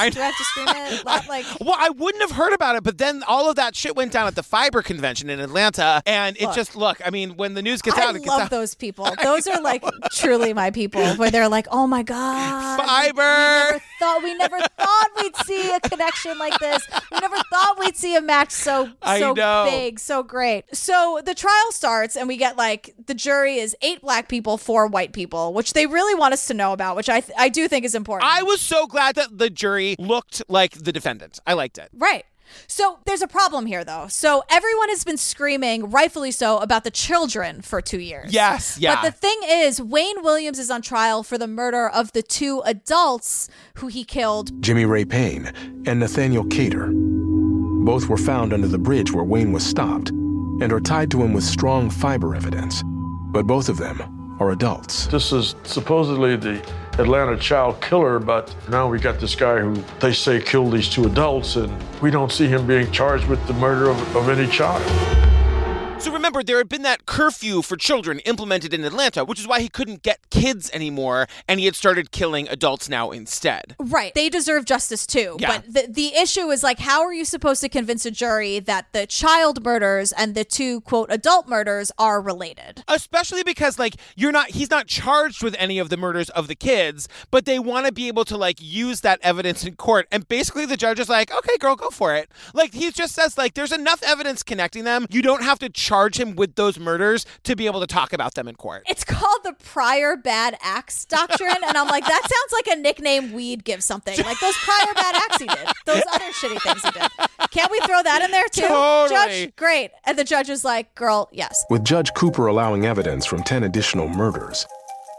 [0.00, 1.04] I Do I have to scream it?
[1.04, 3.94] Like- like, Well, I wouldn't have heard about it, but then all of that shit
[3.94, 7.00] went down at the Fiber Convention in Atlanta, and it just look.
[7.04, 8.50] I mean, when the news gets I out, it gets love out.
[8.50, 9.08] those people.
[9.22, 13.20] Those are like truly my people, where they're like, "Oh my god, Fiber.
[13.20, 16.88] We never thought we never thought we'd see a connection like this.
[17.12, 19.34] We never thought we'd see a match so so
[19.68, 24.00] big, so great." So the trial starts, and we get like the jury is eight
[24.00, 27.20] black people, four white people, which they really want us to know about, which I
[27.20, 28.30] th- I do think is important.
[28.30, 31.38] I was so glad that the jury looked like the defendant.
[31.46, 31.88] I liked it.
[31.92, 32.24] Right.
[32.66, 34.06] So there's a problem here, though.
[34.08, 38.32] So everyone has been screaming, rightfully so, about the children for two years.
[38.32, 38.96] Yes, yeah.
[38.96, 42.60] But the thing is, Wayne Williams is on trial for the murder of the two
[42.64, 44.62] adults who he killed.
[44.62, 45.52] Jimmy Ray Payne
[45.86, 46.90] and Nathaniel Cater.
[46.92, 51.32] Both were found under the bridge where Wayne was stopped and are tied to him
[51.32, 52.82] with strong fiber evidence.
[53.32, 55.06] But both of them are adults.
[55.06, 56.60] This is supposedly the
[56.98, 61.04] Atlanta child killer, but now we got this guy who they say killed these two
[61.04, 64.82] adults, and we don't see him being charged with the murder of, of any child.
[66.00, 69.60] So remember, there had been that curfew for children implemented in Atlanta, which is why
[69.60, 73.76] he couldn't get kids anymore, and he had started killing adults now instead.
[73.78, 74.14] Right.
[74.14, 75.36] They deserve justice too.
[75.38, 75.58] Yeah.
[75.58, 78.86] But the, the issue is like, how are you supposed to convince a jury that
[78.94, 82.82] the child murders and the two, quote, adult murders are related?
[82.88, 86.54] Especially because like you're not he's not charged with any of the murders of the
[86.54, 90.08] kids, but they want to be able to like use that evidence in court.
[90.10, 93.36] And basically the judge is like, "Okay, girl, go for it." Like he just says
[93.36, 95.04] like there's enough evidence connecting them.
[95.10, 98.34] You don't have to charge him with those murders to be able to talk about
[98.34, 98.84] them in court.
[98.88, 101.50] It's called the prior bad acts doctrine.
[101.66, 104.16] And I'm like, that sounds like a nickname we'd give something.
[104.16, 107.08] Like those prior bad acts he did, those other shitty things he did.
[107.50, 108.62] Can't we throw that in there too?
[108.62, 109.44] Totally.
[109.44, 109.90] Judge, great.
[110.04, 111.64] And the judge is like, girl, yes.
[111.70, 114.66] With Judge Cooper allowing evidence from 10 additional murders,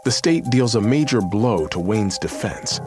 [0.04, 2.80] the state deals a major blow to Wayne's defense,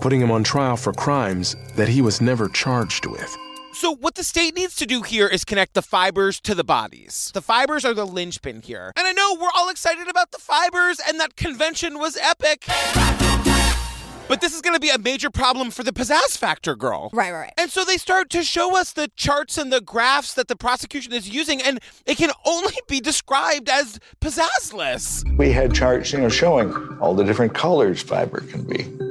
[0.00, 3.36] putting him on trial for crimes that he was never charged with.
[3.78, 7.30] So what the state needs to do here is connect the fibers to the bodies.
[7.32, 8.92] The fibers are the linchpin here.
[8.96, 12.64] And I know we're all excited about the fibers and that convention was epic.
[14.26, 17.10] But this is going to be a major problem for the pizzazz factor girl.
[17.12, 17.52] Right, right, right.
[17.56, 21.12] And so they start to show us the charts and the graphs that the prosecution
[21.12, 25.36] is using, and it can only be described as pizzazzless.
[25.38, 29.07] We had charts, you know, showing all the different colors fiber can be.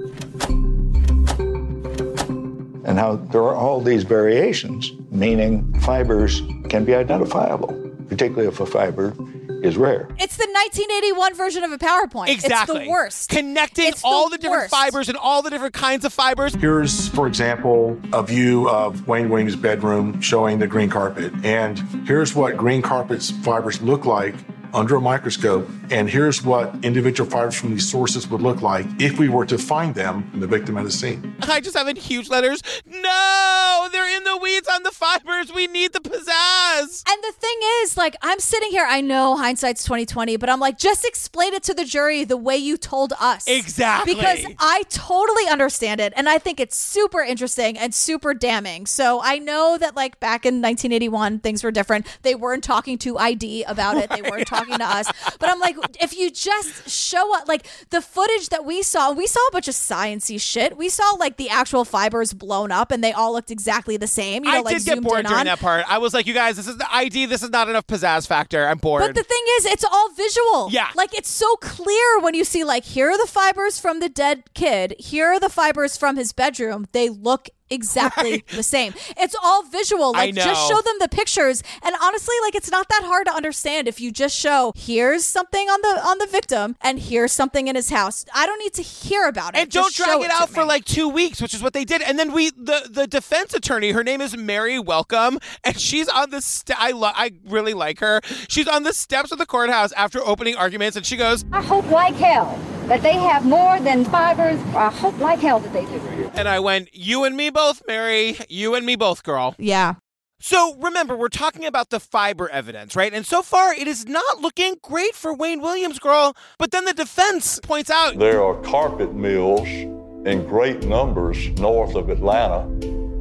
[2.97, 7.67] And how there are all these variations, meaning fibers can be identifiable,
[8.09, 9.13] particularly if a fiber
[9.61, 10.09] is rare.
[10.17, 12.29] It's the 1981 version of a PowerPoint.
[12.29, 12.77] Exactly.
[12.77, 13.29] It's the worst.
[13.29, 14.71] Connecting It's all the different worst.
[14.71, 16.55] fibers and all the different kinds of fibers.
[16.55, 21.31] Here's, for example, a view of Wayne Williams' bedroom showing the green carpet.
[21.43, 24.35] And here's what green carpet's fibers look like
[24.73, 25.67] under a microscope.
[25.89, 29.57] And here's what individual fibers from these sources would look like if we were to
[29.57, 31.35] find them in the victim at the scene.
[31.43, 35.53] I just have in huge letters, no, they're in the weeds on the fibers.
[35.53, 37.03] We need the pizzazz.
[37.09, 38.85] And the thing is, like, I'm sitting here.
[38.87, 42.57] I know hindsight's 2020, but I'm like, just explain it to the jury the way
[42.57, 43.47] you told us.
[43.47, 44.15] Exactly.
[44.15, 48.85] Because I totally understand it, and I think it's super interesting and super damning.
[48.85, 52.05] So I know that, like, back in 1981, things were different.
[52.21, 54.09] They weren't talking to ID about it.
[54.09, 55.09] They weren't talking to us.
[55.39, 59.27] But I'm like, if you just show up, like the footage that we saw, we
[59.27, 60.77] saw a bunch of sciency shit.
[60.77, 64.45] We saw like the actual fibers blown up, and they all looked exactly the same.
[64.45, 65.45] You know, I like did get bored during on.
[65.45, 65.85] that part.
[65.89, 67.25] I was like, you guys, this is the ID.
[67.25, 68.65] This is not enough pizzazz factor.
[68.65, 69.01] I'm bored.
[69.01, 70.36] But the thing is, it's all visual.
[70.71, 70.89] Yeah.
[70.95, 74.43] Like it's so clear when you see like here are the fibers from the dead
[74.53, 76.87] kid, here are the fibers from his bedroom.
[76.91, 78.93] They look exactly the same.
[79.17, 80.13] It's all visual.
[80.15, 81.63] I Like just show them the pictures.
[81.83, 85.67] And honestly, like it's not that hard to understand if you just show here's something
[85.69, 88.25] on the on the victim and here's something in his house.
[88.33, 89.61] I don't need to hear about it.
[89.61, 90.55] and don't drag show it to out me.
[90.55, 92.01] for like two weeks, which is what they did.
[92.01, 96.29] And then we, the the defense attorney, her name is Mary Welcome, and she's on
[96.29, 96.41] the.
[96.41, 98.21] St- I lo- I really like her.
[98.47, 101.89] She's on the steps of the courthouse after opening arguments, and she goes, I hope
[101.89, 104.59] like hell that they have more than fibers.
[104.75, 106.31] I uh, hope like hell that they do.
[106.33, 108.37] and I went, "You and me both, Mary.
[108.49, 109.95] You and me both, girl." Yeah.
[110.39, 113.11] So remember, we're talking about the fiber evidence, right?
[113.11, 116.35] And so far, it is not looking great for Wayne Williams, girl.
[116.59, 122.09] But then the defense points out There are carpet mills in great numbers north of
[122.09, 122.67] Atlanta,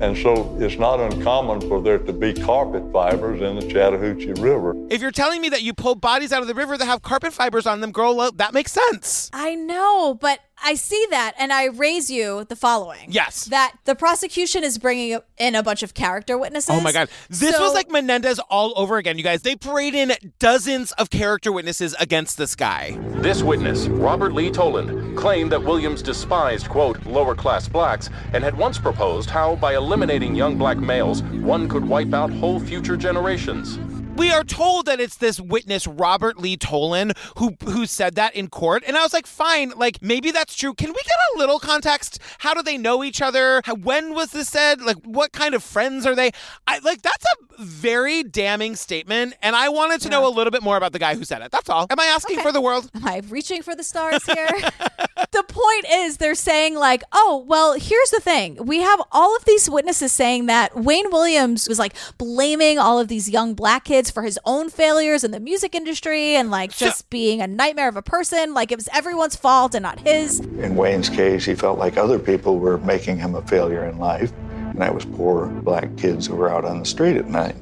[0.01, 4.75] and so it's not uncommon for there to be carpet fibers in the Chattahoochee River.
[4.91, 7.33] if you're telling me that you pull bodies out of the river that have carpet
[7.33, 9.31] fibers on them, girl, well, that makes sense.
[9.33, 13.07] I know, but I see that and I raise you the following.
[13.13, 13.45] Yes.
[13.45, 16.71] That the prosecution is bringing in a bunch of character witnesses.
[16.71, 17.09] Oh my God.
[17.29, 19.43] This So- was like Menendez all over again, you guys.
[19.43, 22.97] They parade in dozens of character witnesses against this guy.
[23.17, 28.57] This witness, Robert Lee Toland, claimed that Williams despised, quote, lower class blacks and had
[28.57, 33.79] once proposed how, by eliminating young black males, one could wipe out whole future generations.
[34.17, 38.49] We are told that it's this witness, Robert Lee Tolan, who who said that in
[38.49, 38.83] court.
[38.87, 40.73] And I was like, fine, like maybe that's true.
[40.73, 42.19] Can we get a little context?
[42.39, 43.61] How do they know each other?
[43.65, 44.81] How, when was this said?
[44.81, 46.31] Like, what kind of friends are they?
[46.67, 49.35] I like that's a very damning statement.
[49.43, 51.51] And I wanted to know a little bit more about the guy who said it.
[51.51, 51.87] That's all.
[51.91, 52.91] Am I asking for the world?
[52.95, 54.47] Am I reaching for the stars here?
[55.33, 58.65] the point is, they're saying, like, oh, well, here's the thing.
[58.65, 63.09] We have all of these witnesses saying that Wayne Williams was like blaming all of
[63.09, 67.09] these young black kids for his own failures in the music industry and like just
[67.11, 68.55] being a nightmare of a person.
[68.55, 70.41] Like it was everyone's fault and not his.
[70.41, 74.33] In Wayne's case, he felt like other people were making him a failure in life,
[74.77, 77.57] and that was poor black kids who were out on the street at night.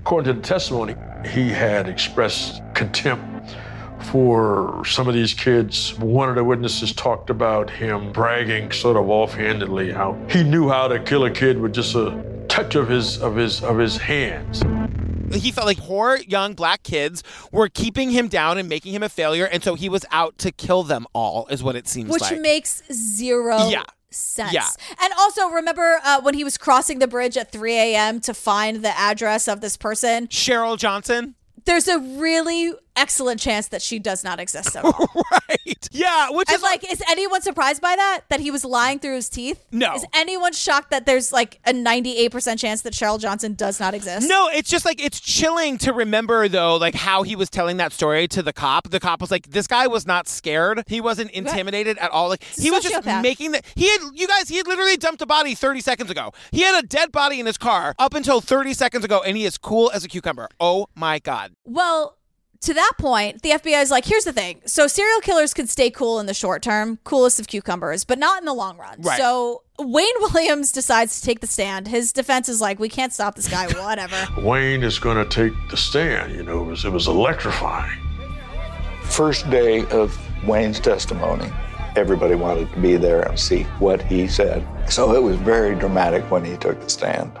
[0.00, 0.94] According to the testimony,
[1.28, 3.54] he had expressed contempt
[4.06, 5.94] for some of these kids.
[5.98, 10.88] One of the witnesses talked about him bragging sort of offhandedly how he knew how
[10.88, 14.62] to kill a kid with just a touch of his of his of his hands.
[15.34, 17.22] He felt like poor young black kids
[17.52, 20.50] were keeping him down and making him a failure, and so he was out to
[20.50, 22.40] kill them all, is what it seems Which like.
[22.40, 23.84] makes zero Yeah.
[24.10, 24.52] Sense.
[24.52, 24.68] Yeah.
[25.00, 28.20] And also, remember uh, when he was crossing the bridge at 3 a.m.
[28.20, 30.26] to find the address of this person?
[30.28, 31.34] Cheryl Johnson?
[31.64, 34.72] There's a really excellent chance that she does not exist.
[34.72, 34.82] So
[35.32, 35.88] right.
[35.90, 38.20] Yeah, which is like, is anyone surprised by that?
[38.28, 39.64] That he was lying through his teeth?
[39.72, 39.94] No.
[39.94, 44.28] Is anyone shocked that there's like a 98% chance that Cheryl Johnson does not exist?
[44.28, 47.92] No, it's just like it's chilling to remember though, like how he was telling that
[47.92, 48.90] story to the cop.
[48.90, 50.84] The cop was like, "This guy was not scared.
[50.86, 52.28] He wasn't intimidated at all.
[52.28, 53.64] Like he was just making that.
[53.74, 54.48] He had you guys.
[54.48, 56.32] He had literally dumped a body 30 seconds ago.
[56.52, 59.44] He had a dead body in his car up until 30 seconds ago, and he
[59.44, 60.48] is cool as a cucumber.
[60.58, 61.52] Oh my god.
[61.64, 62.16] Well,
[62.62, 64.60] to that point, the FBI is like, here's the thing.
[64.66, 68.40] So serial killers can stay cool in the short term, coolest of cucumbers, but not
[68.40, 69.00] in the long run.
[69.00, 69.16] Right.
[69.18, 71.88] So Wayne Williams decides to take the stand.
[71.88, 74.16] His defense is like, we can't stop this guy, whatever.
[74.42, 76.34] Wayne is going to take the stand.
[76.34, 77.98] You know, it was, it was electrifying.
[79.04, 81.50] First day of Wayne's testimony,
[81.96, 84.66] everybody wanted to be there and see what he said.
[84.90, 87.32] So it was very dramatic when he took the stand.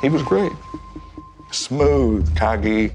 [0.00, 0.52] He was great.
[1.52, 2.94] Smooth, coggy.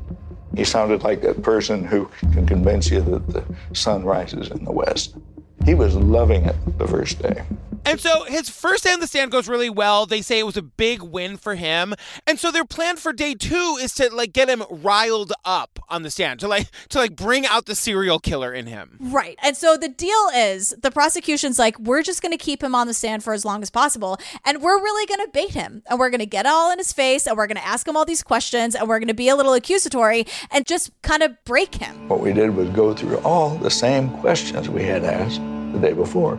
[0.56, 3.44] He sounded like a person who can convince you that the
[3.76, 5.16] sun rises in the west.
[5.64, 7.44] He was loving it the first day.
[7.88, 10.06] And so his first day on the stand goes really well.
[10.06, 11.94] They say it was a big win for him.
[12.26, 16.04] And so their plan for day two is to like get him riled up on
[16.04, 18.98] the stand, to like to like bring out the serial killer in him.
[19.00, 19.38] Right.
[19.42, 22.88] And so the deal is the prosecution's like, we're just going to keep him on
[22.88, 24.18] the stand for as long as possible.
[24.44, 25.84] And we're really going to bait him.
[25.90, 27.26] And we're going to get all in his face.
[27.26, 28.76] And we're going to ask him all these questions.
[28.76, 32.10] And we're going to be a little accusatory and just kind of break him.
[32.10, 35.94] What we did was go through all the same questions we had asked the day
[35.94, 36.38] before.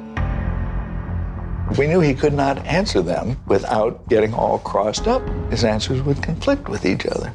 [1.76, 5.22] We knew he could not answer them without getting all crossed up.
[5.50, 7.33] His answers would conflict with each other.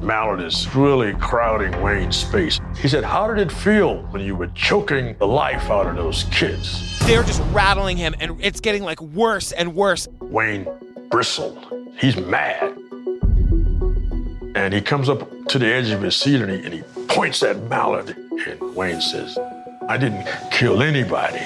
[0.00, 2.60] Mallard is really crowding Wayne's space.
[2.78, 6.24] He said, How did it feel when you were choking the life out of those
[6.24, 6.98] kids?
[7.06, 10.06] They're just rattling him, and it's getting like worse and worse.
[10.20, 10.68] Wayne
[11.10, 11.66] bristled.
[11.98, 12.76] He's mad.
[14.54, 17.42] And he comes up to the edge of his seat and he, and he points
[17.42, 18.16] at Mallard.
[18.46, 19.38] And Wayne says,
[19.88, 21.40] I didn't kill anybody.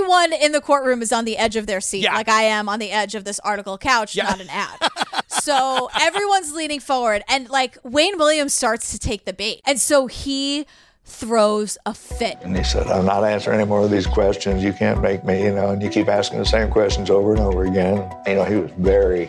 [0.00, 2.78] Everyone in the courtroom is on the edge of their seat, like I am on
[2.78, 4.78] the edge of this article couch, not an ad.
[5.28, 9.60] so everyone's leaning forward, and like Wayne Williams starts to take the bait.
[9.66, 10.64] And so he
[11.04, 12.38] throws a fit.
[12.40, 14.64] And he said, I'm not answering any more of these questions.
[14.64, 17.40] You can't make me, you know, and you keep asking the same questions over and
[17.40, 18.10] over again.
[18.26, 19.28] You know, he was very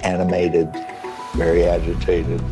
[0.00, 0.72] animated,
[1.34, 2.42] very agitated.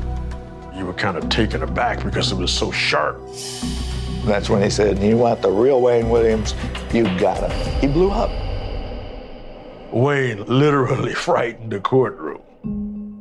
[0.75, 3.19] You were kind of taken aback because it was so sharp.
[4.27, 6.57] And that's when he said, You want the real Wayne Williams?
[6.93, 7.81] You got him.
[7.81, 8.33] He blew up.
[9.93, 12.36] Wayne literally frightened the courtroom.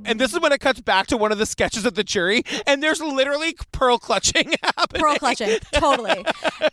[0.05, 2.43] And this is when it cuts back to one of the sketches of the jury,
[2.67, 5.01] and there's literally pearl clutching happening.
[5.01, 6.25] Pearl clutching, totally.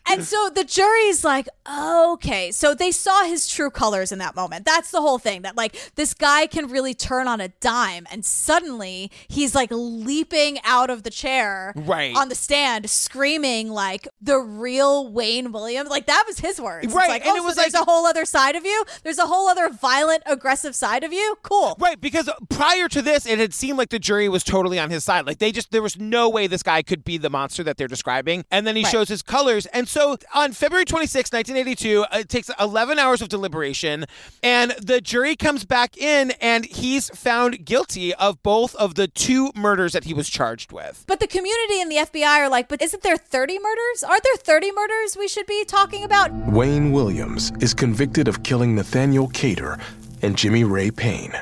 [0.09, 2.51] and so the jury's like, okay.
[2.53, 4.65] So they saw his true colors in that moment.
[4.65, 8.07] That's the whole thing that, like, this guy can really turn on a dime.
[8.11, 12.15] And suddenly he's like leaping out of the chair Right.
[12.17, 15.91] on the stand, screaming, like, the real Wayne Williams.
[15.91, 16.93] Like, that was his words.
[16.93, 18.85] Right, like, and oh, it so was there's a whole other side of you.
[19.03, 21.37] There's a whole other violent, aggressive side of you.
[21.43, 21.77] Cool.
[21.79, 25.05] Right, because prior to this, it had seemed like the jury was totally on his
[25.05, 25.27] side.
[25.27, 27.89] Like they just, there was no way this guy could be the monster that they're
[27.89, 28.45] describing.
[28.51, 28.91] And then he Right.
[28.93, 29.67] shows his colors.
[29.67, 34.05] And so on February 26, 1982, uh, it takes 11 hours of deliberation,
[34.43, 39.51] and the jury comes back in, and he's found guilty of both of the two
[39.55, 41.05] murders that he was charged with.
[41.07, 44.05] But the community and the FBI are like, but isn't there 30 murders?
[44.05, 46.33] Aren't there 30 murders we should be talking about?
[46.33, 49.79] Wayne Williams is convicted of killing Nathaniel Cater
[50.23, 51.33] and Jimmy Ray Payne.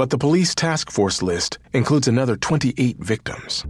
[0.00, 3.66] But the police task force list includes another 28 victims,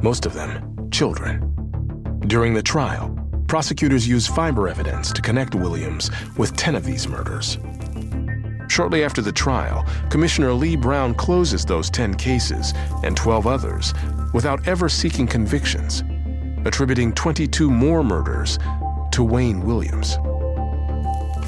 [0.00, 2.22] most of them children.
[2.26, 3.14] During the trial,
[3.46, 7.58] prosecutors used fiber evidence to connect Williams with 10 of these murders.
[8.68, 12.72] Shortly after the trial, Commissioner Lee Brown closes those 10 cases
[13.04, 13.92] and 12 others
[14.32, 16.02] without ever seeking convictions,
[16.64, 18.58] attributing 22 more murders
[19.12, 20.16] to Wayne Williams.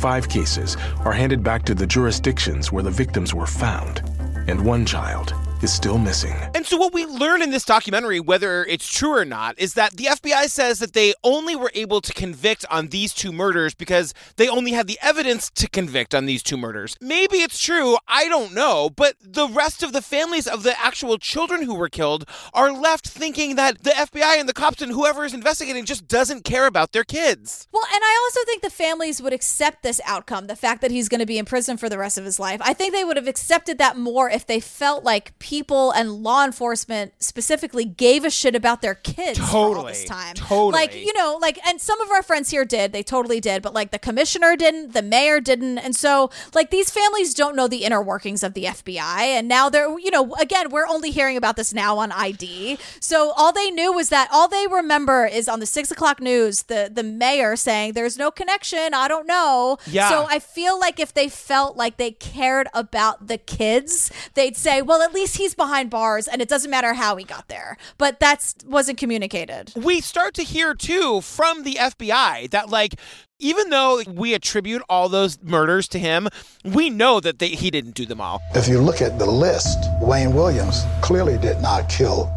[0.03, 4.03] Five cases are handed back to the jurisdictions where the victims were found,
[4.49, 5.33] and one child
[5.63, 6.35] is still missing.
[6.55, 9.97] And so, what we learn in this documentary, whether it's true or not, is that
[9.97, 14.13] the FBI says that they only were able to convict on these two murders because
[14.37, 16.97] they only had the evidence to convict on these two murders.
[17.01, 21.19] Maybe it's true, I don't know, but the rest of the families of the actual
[21.19, 25.25] children who were killed are left thinking that the FBI and the cops and whoever
[25.25, 27.69] is investigating just doesn't care about their kids.
[27.73, 31.09] Well, and I also think the families would accept this outcome, the fact that he's
[31.09, 32.61] going to be in prison for the rest of his life.
[32.65, 36.45] I think they would have accepted that more if they felt like people and law
[36.45, 39.93] enforcement specifically gave a shit about their kids Totally.
[39.93, 40.35] this time.
[40.35, 40.73] Totally.
[40.73, 43.75] Like, you know, like and some of our friends here did, they totally did, but
[43.75, 45.79] like the commissioner didn't, the mayor didn't.
[45.79, 49.69] And so like these families don't know the inner workings of the FBI and now
[49.69, 52.79] they're, you know, again, we're only hearing about this now on ID.
[53.01, 56.65] So all they knew was that all they remember is on the six o'clock news,
[56.65, 58.95] the the mayor saying there's no connection.
[58.95, 59.77] I don't know.
[59.87, 60.09] Yeah.
[60.09, 64.81] So I feel like if they felt like they cared about the kids, they'd say,
[64.81, 67.77] well, at least he's behind bars and it doesn't matter how he got there.
[67.99, 69.73] But that's wasn't communicated.
[69.75, 72.95] we start to hear too from the FBI that like
[73.41, 76.29] even though we attribute all those murders to him,
[76.65, 78.41] we know that they, he didn't do them all.
[78.55, 82.33] If you look at the list, Wayne Williams clearly did not kill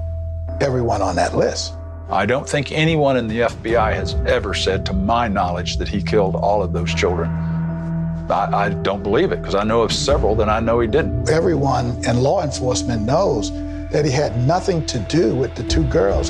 [0.62, 1.76] everyone on that list.
[2.10, 6.02] I don't think anyone in the FBI has ever said, to my knowledge, that he
[6.02, 7.30] killed all of those children.
[8.30, 11.30] I, I don't believe it because I know of several that I know he didn't.
[11.30, 13.52] Everyone in law enforcement knows
[13.92, 16.30] that he had nothing to do with the two girls.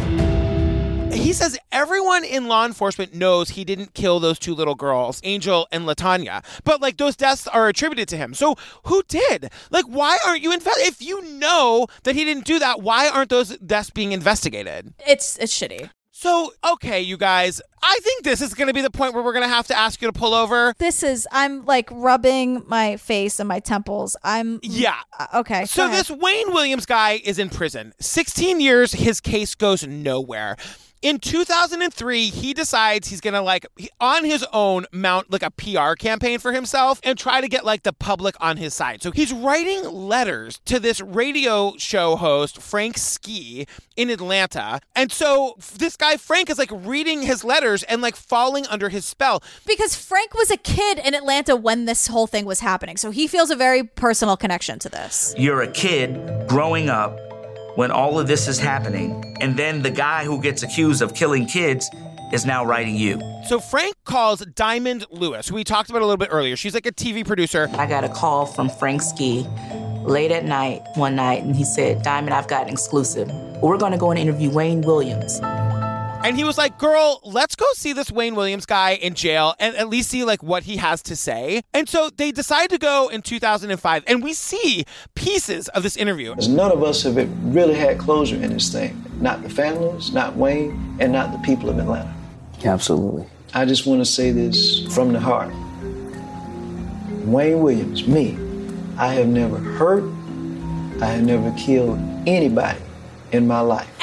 [1.14, 5.68] He says everyone in law enforcement knows he didn't kill those two little girls, Angel
[5.72, 6.43] and Latanya.
[6.64, 8.34] But like those deaths are attributed to him.
[8.34, 9.50] So who did?
[9.72, 13.30] Like why aren't you inve- if you know that he didn't do that, why aren't
[13.30, 14.93] those deaths being investigated?
[15.08, 15.89] It's it's shitty.
[16.26, 19.32] So, okay, you guys, I think this is going to be the point where we're
[19.32, 20.73] going to have to ask you to pull over.
[20.80, 24.17] This is I'm like rubbing my face and my temples.
[24.23, 24.95] I'm Yeah.
[25.19, 25.65] Uh, okay.
[25.65, 27.93] So this Wayne Williams guy is in prison.
[27.99, 30.57] 16 years, his case goes nowhere.
[31.06, 35.93] In 2003, he decides he's gonna like he- on his own mount like a PR
[35.93, 39.03] campaign for himself and try to get like the public on his side.
[39.03, 45.56] So he's writing letters to this radio show host Frank Ski in Atlanta, and so
[45.78, 49.43] this guy Frank is like reading his letters and like falling under his spell.
[49.68, 52.97] Because Frank was a kid in Atlanta when this whole thing was happening.
[52.97, 55.36] So he feels a very personal connection to this.
[55.38, 57.20] You're a kid growing up
[57.76, 61.45] when all of this is happening, and then the guy who gets accused of killing
[61.45, 61.89] kids
[62.32, 63.21] is now writing you.
[63.47, 66.55] So Frank calls Diamond Lewis, who we talked about a little bit earlier.
[66.55, 67.69] She's like a TV producer.
[67.73, 69.45] I got a call from Frank Ski
[70.01, 73.30] late at night one night, and he said, Diamond, I've got an exclusive.
[73.61, 75.39] We're going to go and interview Wayne Williams.
[76.26, 79.76] And he was like, "Girl, let's go see this Wayne Williams guy in jail and
[79.76, 83.09] at least see like what he has to say." And so they decide to go
[83.09, 86.32] in 2005, and we see pieces of this interview.
[86.32, 87.15] Because none of us have
[87.53, 88.99] really had closure in this thing.
[89.21, 92.11] Not the families, not Wayne, and not the people of Atlanta.
[92.63, 93.28] Absolutely.
[93.53, 95.53] I just want to say this from the heart.
[97.26, 98.36] Wayne Williams, me,
[98.97, 100.03] I have never hurt,
[101.01, 102.80] I have never killed anybody
[103.32, 103.95] in my life.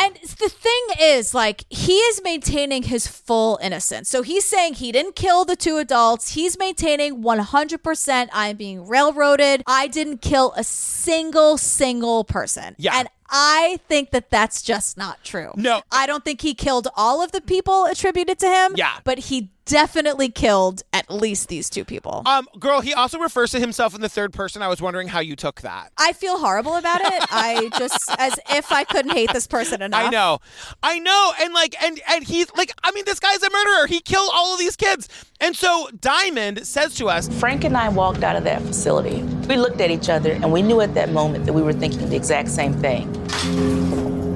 [0.42, 4.08] The thing is, like, he is maintaining his full innocence.
[4.08, 6.34] So he's saying he didn't kill the two adults.
[6.34, 9.62] He's maintaining 100% I'm being railroaded.
[9.68, 12.74] I didn't kill a single, single person.
[12.76, 12.98] Yeah.
[12.98, 15.52] And I think that that's just not true.
[15.54, 15.82] No.
[15.92, 18.72] I don't think he killed all of the people attributed to him.
[18.74, 18.98] Yeah.
[19.04, 22.22] But he definitely killed at least these two people.
[22.26, 24.62] Um, girl, he also refers to himself in the third person.
[24.62, 25.92] I was wondering how you took that.
[25.98, 27.24] I feel horrible about it.
[27.30, 30.06] I just, as if I couldn't hate this person enough.
[30.06, 30.38] I know,
[30.82, 33.86] I know, and like, and and he's like, I mean, this guy's a murderer.
[33.86, 35.08] He killed all of these kids,
[35.40, 39.22] and so Diamond says to us, Frank and I walked out of that facility.
[39.48, 42.08] We looked at each other and we knew at that moment that we were thinking
[42.08, 43.10] the exact same thing.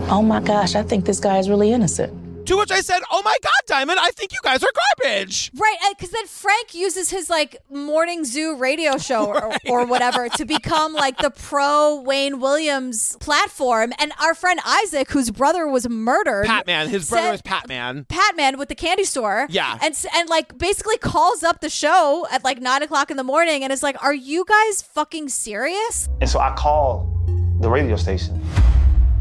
[0.09, 2.26] Oh my gosh, I think this guy is really innocent.
[2.47, 3.99] To which I said, "Oh my God, Diamond!
[4.01, 4.71] I think you guys are
[5.01, 9.87] garbage." Right, uh, because then Frank uses his like morning zoo radio show or, or
[9.87, 13.93] whatever to become like the pro Wayne Williams platform.
[13.99, 18.05] And our friend Isaac, whose brother was murdered, Patman, his brother said- was Patman.
[18.09, 19.47] Patman with the candy store.
[19.51, 19.79] Yeah.
[19.83, 23.65] And and like basically calls up the show at like nine o'clock in the morning
[23.65, 26.09] and is like, Are you guys fucking serious?
[26.21, 27.13] And so I called
[27.61, 28.41] the radio station.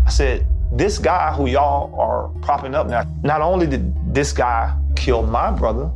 [0.05, 0.45] I said,
[0.75, 5.49] this guy who y'all are propping up now, not only did this guy kill my
[5.49, 5.89] brother,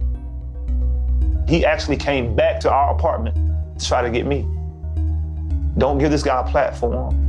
[1.47, 3.35] he actually came back to our apartment
[3.77, 4.47] to try to get me.
[5.77, 7.25] Don't give this guy a platform.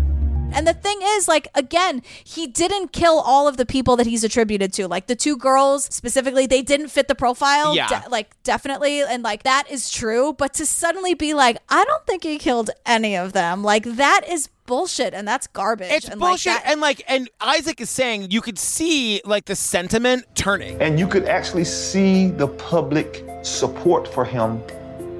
[0.52, 4.24] And the thing is, like, again, he didn't kill all of the people that he's
[4.24, 4.88] attributed to.
[4.88, 7.76] Like, the two girls specifically, they didn't fit the profile.
[7.76, 7.86] Yeah.
[7.88, 9.02] De- like, definitely.
[9.02, 10.32] And, like, that is true.
[10.32, 14.22] But to suddenly be like, I don't think he killed any of them, like, that
[14.28, 15.90] is bullshit and that's garbage.
[15.90, 19.46] It's and, bullshit, Like, that- and like, and Isaac is saying you could see like
[19.46, 20.80] the sentiment turning.
[20.80, 24.62] And you could actually see the public support for him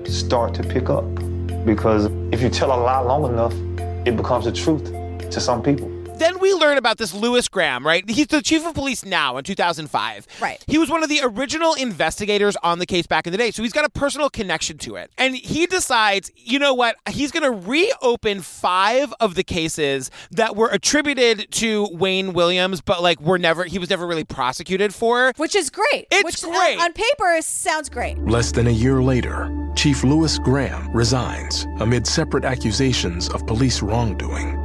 [0.06, 1.04] start to pick up.
[1.64, 3.52] Because if you tell a lie long enough,
[4.06, 4.84] it becomes the truth
[5.30, 5.88] to some people.
[6.20, 8.08] Then we learn about this Louis Graham, right?
[8.08, 10.26] He's the chief of police now in 2005.
[10.38, 10.62] Right.
[10.66, 13.62] He was one of the original investigators on the case back in the day, so
[13.62, 15.10] he's got a personal connection to it.
[15.16, 16.96] And he decides, you know what?
[17.08, 23.02] He's going to reopen five of the cases that were attributed to Wayne Williams, but
[23.02, 25.32] like were never, he was never really prosecuted for.
[25.38, 26.06] which is great.
[26.10, 26.78] It's which, uh, great.
[26.80, 28.18] on paper sounds great.
[28.18, 34.59] Less than a year later, Chief Louis Graham resigns amid separate accusations of police wrongdoing.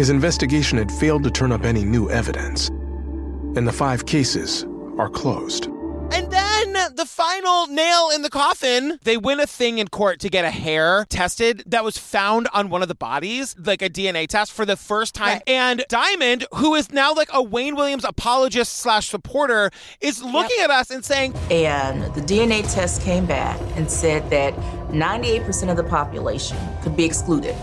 [0.00, 4.64] His investigation had failed to turn up any new evidence, and the five cases
[4.96, 5.66] are closed.
[5.66, 10.30] And then the final nail in the coffin, they win a thing in court to
[10.30, 14.26] get a hair tested that was found on one of the bodies, like a DNA
[14.26, 15.42] test for the first time.
[15.46, 19.70] And Diamond, who is now like a Wayne Williams apologist slash supporter,
[20.00, 24.54] is looking at us and saying, And the DNA test came back and said that
[24.92, 27.54] 98% of the population could be excluded.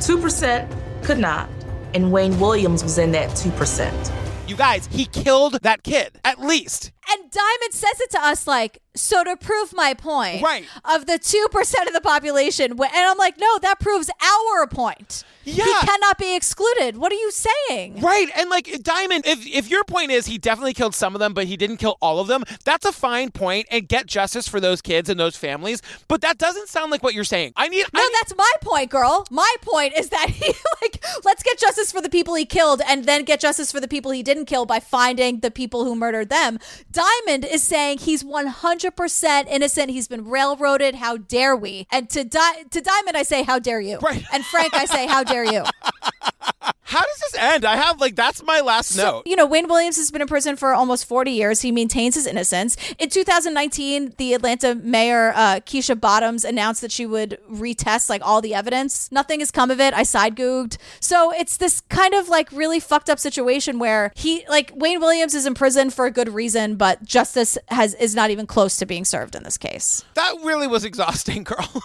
[0.00, 1.48] 2% could not.
[1.94, 4.12] And Wayne Williams was in that 2%.
[4.46, 6.92] You guys, he killed that kid, at least.
[7.10, 10.64] And Diamond says it to us like, so to prove my point, Right.
[10.84, 15.24] Of the two percent of the population, and I'm like, no, that proves our point.
[15.44, 15.64] Yeah.
[15.64, 16.96] he cannot be excluded.
[16.96, 18.00] What are you saying?
[18.00, 21.34] Right, and like Diamond, if if your point is he definitely killed some of them,
[21.34, 24.58] but he didn't kill all of them, that's a fine point, and get justice for
[24.60, 25.82] those kids and those families.
[26.08, 27.52] But that doesn't sound like what you're saying.
[27.56, 27.84] I need.
[27.92, 29.26] No, that's my point, girl.
[29.30, 33.04] My point is that he like let's get justice for the people he killed and
[33.04, 36.30] then get justice for the people he didn't kill by finding the people who murdered
[36.30, 36.58] them.
[36.94, 39.90] Diamond is saying he's 100% innocent.
[39.90, 40.94] He's been railroaded.
[40.94, 41.88] How dare we?
[41.90, 43.98] And to Di- to Diamond I say how dare you?
[43.98, 44.24] Right.
[44.32, 45.64] And Frank I say how dare you?
[46.86, 47.64] How does this end.
[47.64, 49.22] I have like that's my last So, note.
[49.26, 51.62] you know, Wayne Williams has been in prison for almost 40 years.
[51.62, 52.76] He maintains his innocence.
[52.98, 58.40] In 2019, the Atlanta mayor, uh, Keisha Bottoms, announced that she would retest like all
[58.42, 59.10] the evidence.
[59.10, 59.94] Nothing has come of it.
[59.94, 60.76] I side googled.
[61.00, 65.34] So it's this kind of like really fucked up situation where he, like, Wayne Williams
[65.34, 68.86] is in prison for a good reason, but justice has is not even close to
[68.86, 70.04] being served in this case.
[70.14, 71.82] That really was exhausting, girl.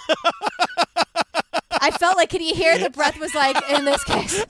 [1.82, 4.46] I felt like, can you hear the breath was like in this case?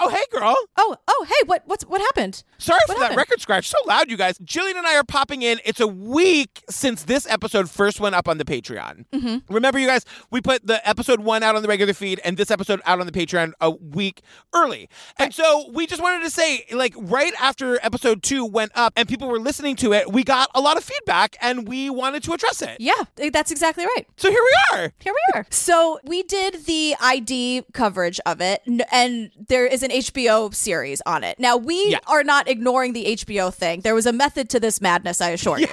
[0.00, 0.54] Oh, hey, girl.
[0.76, 2.42] Oh, oh, hey, what, what's, what happened?
[2.58, 3.68] Sorry What for that record scratch.
[3.68, 4.38] So loud, you guys.
[4.44, 5.60] Gillian and I are popping in.
[5.64, 9.04] It's a week since this episode first went up on the Patreon.
[9.12, 9.42] Mhm.
[9.48, 12.50] Remember, you guys, we put the episode one out on the regular feed and this
[12.50, 14.22] episode out on the Patreon a week
[14.54, 14.88] early.
[15.18, 19.08] And so we just wanted to say, like, right after episode two went up and
[19.08, 22.32] people were listening to it, we got a lot of feedback and we wanted to
[22.32, 22.76] address it.
[22.80, 24.06] Yeah, that's exactly right.
[24.16, 24.40] So here
[24.72, 24.92] we are.
[24.98, 25.46] Here we are.
[25.50, 31.22] So we did the ID coverage of it, and there is an HBO series on
[31.24, 31.38] it.
[31.38, 31.98] Now we Yeah.
[32.06, 33.80] are not ignoring the HBO thing.
[33.82, 35.68] There was a method to this madness, I assure you.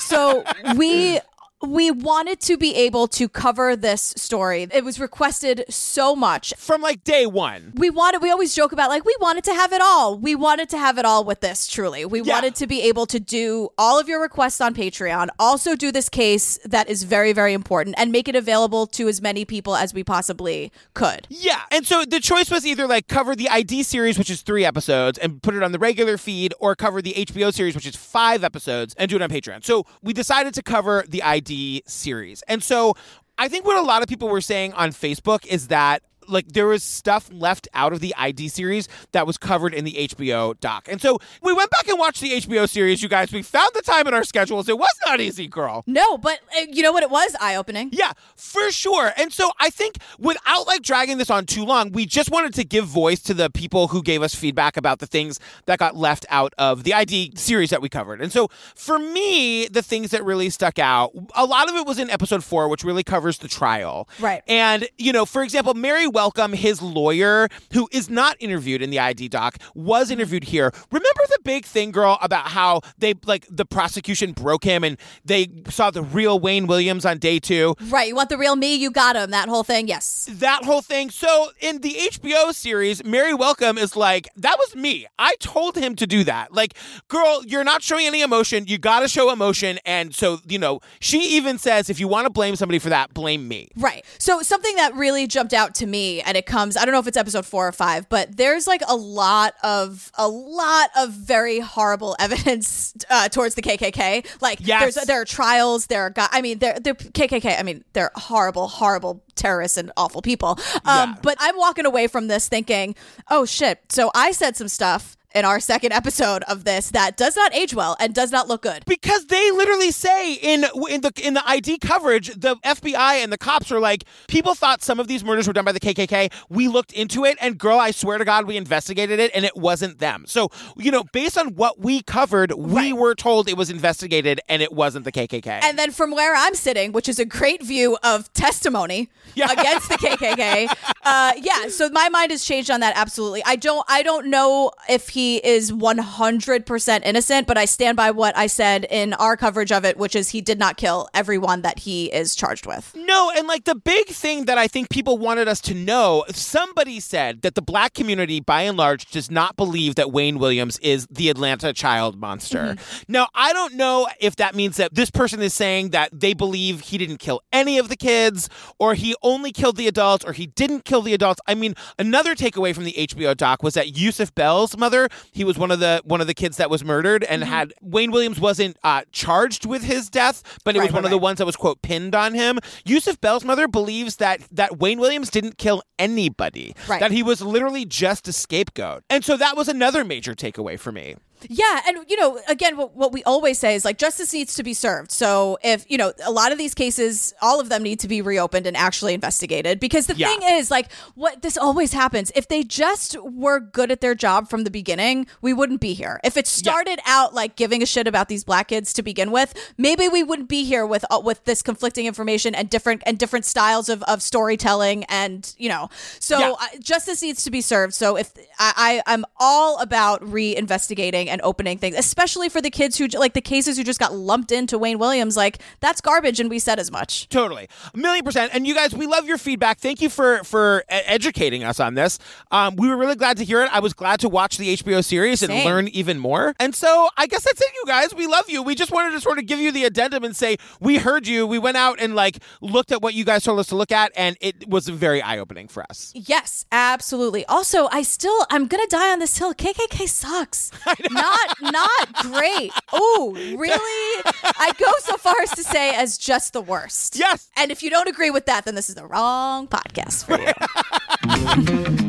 [0.00, 0.44] so
[0.76, 1.20] we.
[1.60, 4.68] We wanted to be able to cover this story.
[4.72, 7.72] It was requested so much from like day one.
[7.74, 8.22] We wanted.
[8.22, 10.16] We always joke about like we wanted to have it all.
[10.16, 11.66] We wanted to have it all with this.
[11.66, 15.28] Truly, we wanted to be able to do all of your requests on Patreon.
[15.40, 19.20] Also, do this case that is very, very important, and make it available to as
[19.20, 21.26] many people as we possibly could.
[21.28, 21.62] Yeah.
[21.72, 25.18] And so the choice was either like cover the ID series, which is three episodes,
[25.18, 28.44] and put it on the regular feed, or cover the HBO series, which is five
[28.44, 29.64] episodes, and do it on Patreon.
[29.64, 31.47] So we decided to cover the ID
[31.86, 32.42] series.
[32.48, 32.94] And so
[33.38, 36.66] I think what a lot of people were saying on Facebook is that like there
[36.66, 40.88] was stuff left out of the ID series that was covered in the HBO doc.
[40.90, 43.32] And so we went back and watched the HBO series, you guys.
[43.32, 44.68] We found the time in our schedules.
[44.68, 45.84] It was not easy, girl.
[45.86, 47.02] No, but uh, you know what?
[47.02, 47.90] It was eye opening.
[47.92, 49.12] Yeah, for sure.
[49.16, 52.64] And so I think without like dragging this on too long, we just wanted to
[52.64, 56.26] give voice to the people who gave us feedback about the things that got left
[56.28, 58.20] out of the ID series that we covered.
[58.20, 61.98] And so for me, the things that really stuck out, a lot of it was
[61.98, 64.08] in episode four, which really covers the trial.
[64.20, 64.42] Right.
[64.48, 68.98] And, you know, for example, Mary Welcome, his lawyer, who is not interviewed in the
[68.98, 70.14] ID doc, was mm-hmm.
[70.14, 70.72] interviewed here.
[70.90, 75.46] Remember the big thing, girl, about how they, like, the prosecution broke him and they
[75.68, 77.76] saw the real Wayne Williams on day two?
[77.88, 78.08] Right.
[78.08, 78.74] You want the real me?
[78.74, 79.30] You got him.
[79.30, 79.86] That whole thing.
[79.86, 80.28] Yes.
[80.32, 81.10] that whole thing.
[81.10, 85.06] So in the HBO series, Mary Welcome is like, that was me.
[85.20, 86.52] I told him to do that.
[86.52, 86.74] Like,
[87.06, 88.66] girl, you're not showing any emotion.
[88.66, 89.78] You got to show emotion.
[89.86, 93.14] And so, you know, she even says, if you want to blame somebody for that,
[93.14, 93.68] blame me.
[93.76, 94.04] Right.
[94.18, 97.06] So something that really jumped out to me, and it comes, I don't know if
[97.06, 101.60] it's episode four or five, but there's like a lot of a lot of very
[101.60, 104.26] horrible evidence uh, towards the KKK.
[104.40, 104.94] Like, Yes.
[104.94, 105.86] there's there are trials.
[105.86, 107.58] There are, I mean, they're they're KKK.
[107.58, 110.58] I mean, they're horrible, horrible terrorists and awful people.
[110.84, 112.94] Um, But I'm walking away from this thinking,
[113.30, 113.80] oh shit.
[113.90, 117.74] So I said some stuff in our second episode of this that does not age
[117.74, 118.84] well and does not look good.
[118.86, 123.38] Because they literally say in in the in the ID coverage, the FBI and the
[123.38, 126.32] cops are like, people thought some of these murders were done by the KKK.
[126.48, 129.56] We looked into it, and girl, I swear to God, we investigated it, and it
[129.56, 130.24] wasn't them.
[130.26, 134.62] So you know, based on what we covered, we were told it was investigated, and
[134.62, 135.60] it wasn't the KKK.
[135.62, 139.96] And then from where I'm sitting, which is a great view of testimony against the
[139.96, 140.68] KKK,
[141.02, 141.68] uh, yeah.
[141.68, 142.96] So my mind has changed on that.
[142.96, 143.42] Absolutely.
[143.44, 143.84] I don't.
[143.88, 148.46] I don't know if he is 100 percent innocent, but I stand by what I
[148.46, 152.06] said in our coverage of it, which is he did not kill everyone that he
[152.06, 152.94] is charged with.
[152.96, 157.00] No, and like the big thing that I think people wanted us to know, somebody
[157.00, 161.06] said that the black community by and large does not believe that Wayne Williams is
[161.10, 162.74] the Atlanta child monster.
[162.76, 163.12] Mm-hmm.
[163.12, 166.80] Now, I don't know if that means that this person is saying that they believe
[166.80, 168.48] he didn't kill any of the kids
[168.78, 171.40] or he only killed the adults or he didn't kill the adults.
[171.46, 175.58] I mean, another takeaway from the HBO doc was that Yusuf Bell's mother, he was
[175.58, 178.76] one of the one of the kids that was murdered and had Wayne Williams wasn't
[178.84, 181.46] uh, charged with his death, but it Right, was one right, of the ones that
[181.46, 182.58] was quote pinned on him.
[182.84, 186.74] Yusuf Bell's mother believes that that Wayne Williams didn't kill anybody.
[186.88, 187.00] Right.
[187.00, 189.04] That he was literally just a scapegoat.
[189.10, 191.16] And so that was another major takeaway for me.
[191.48, 194.62] Yeah, and you know, again, what, what we always say is like justice needs to
[194.62, 195.10] be served.
[195.12, 198.22] So if you know, a lot of these cases, all of them need to be
[198.22, 199.80] reopened and actually investigated.
[199.80, 200.28] Because the Yeah.
[200.28, 202.32] thing is, like, what this always happens.
[202.34, 206.20] If they just were good at their job from the beginning, we wouldn't be here.
[206.24, 209.54] If it started out like giving a shit about these black kids to begin with,
[209.76, 213.44] maybe we wouldn't be here with uh, with this conflicting information and different and different
[213.44, 215.04] styles of, of storytelling.
[215.04, 216.50] And you know, so Yeah.
[216.52, 217.94] uh, justice needs to be served.
[217.94, 222.70] So if I, I I'm all about reinvestigating going and opening things, especially for the
[222.70, 225.36] kids who like the cases who just got lumped into Wayne Williams.
[225.36, 227.28] Like that's garbage, and we said as much.
[227.28, 228.52] Totally, a million percent.
[228.54, 229.78] And you guys, we love your feedback.
[229.78, 232.18] Thank you for for educating us on this.
[232.50, 233.70] Um, we were really glad to hear it.
[233.72, 235.66] I was glad to watch the HBO series and Same.
[235.66, 236.54] learn even more.
[236.58, 238.14] And so I guess that's it, you guys.
[238.14, 238.62] We love you.
[238.62, 241.46] We just wanted to sort of give you the addendum and say we heard you.
[241.46, 244.12] We went out and like looked at what you guys told us to look at,
[244.16, 246.12] and it was very eye opening for us.
[246.14, 247.44] Yes, absolutely.
[247.46, 249.54] Also, I still I'm gonna die on this hill.
[249.54, 250.70] KKK sucks.
[251.18, 252.72] Not not great.
[252.92, 254.22] Oh, really?
[254.44, 257.16] I go so far as to say as just the worst.
[257.16, 257.50] Yes.
[257.56, 262.04] And if you don't agree with that, then this is the wrong podcast for you.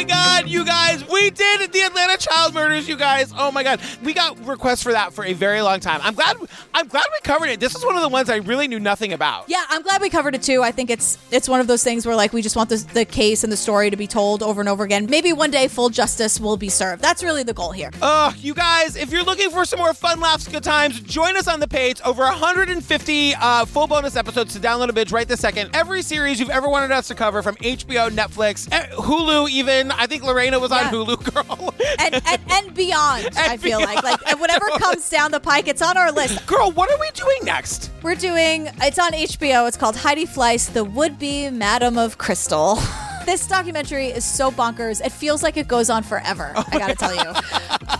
[0.00, 3.34] my God, you guys, we did the Atlanta child murders, you guys.
[3.36, 6.00] Oh my God, we got requests for that for a very long time.
[6.02, 6.38] I'm glad.
[6.72, 7.60] I'm glad we covered it.
[7.60, 9.44] This is one of the ones I really knew nothing about.
[9.48, 10.62] Yeah, I'm glad we covered it too.
[10.62, 13.04] I think it's it's one of those things where like we just want the, the
[13.04, 15.04] case and the story to be told over and over again.
[15.10, 17.02] Maybe one day full justice will be served.
[17.02, 17.90] That's really the goal here.
[18.00, 21.46] Oh, you guys, if you're looking for some more fun, laughs, good times, join us
[21.46, 22.00] on the page.
[22.06, 25.76] Over 150 uh, full bonus episodes to download a binge right this second.
[25.76, 29.89] Every series you've ever wanted us to cover from HBO, Netflix, eh, Hulu, even.
[29.92, 31.74] I think Lorena was on Hulu, girl.
[31.98, 35.82] And and, and beyond, I feel like like and whatever comes down the pike, it's
[35.82, 36.46] on our list.
[36.46, 37.90] Girl, what are we doing next?
[38.02, 39.66] We're doing it's on HBO.
[39.68, 42.78] It's called Heidi Fleiss, the would-be Madam of Crystal.
[43.26, 45.04] This documentary is so bonkers.
[45.04, 46.52] It feels like it goes on forever.
[46.56, 47.32] I gotta tell you.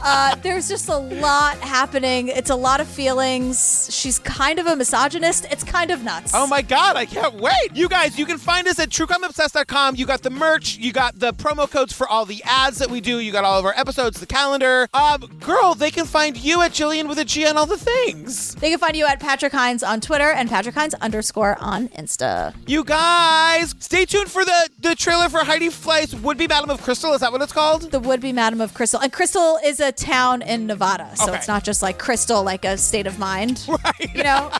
[0.03, 2.29] Uh, there's just a lot happening.
[2.29, 3.89] It's a lot of feelings.
[3.95, 5.47] She's kind of a misogynist.
[5.51, 6.33] It's kind of nuts.
[6.35, 7.71] Oh my god, I can't wait.
[7.75, 9.97] You guys, you can find us at truecrimeobsessed.com.
[9.97, 13.01] You got the merch, you got the promo codes for all the ads that we
[13.01, 14.89] do, you got all of our episodes, the calendar.
[14.95, 18.55] Um, girl, they can find you at Gillian with a G on all the things.
[18.57, 22.55] They can find you at Patrick Hinds on Twitter and Patrick Hinds underscore on Insta.
[22.67, 26.81] You guys, stay tuned for the, the trailer for Heidi Fleiss Would Be Madam of
[26.83, 27.13] Crystal.
[27.15, 27.91] Is that what it's called?
[27.91, 29.01] The would be Madam of Crystal.
[29.01, 31.11] And Crystal is a town in Nevada.
[31.17, 31.37] So Okay.
[31.37, 34.15] it's not just like crystal, like a state of mind, right.
[34.15, 34.53] you know,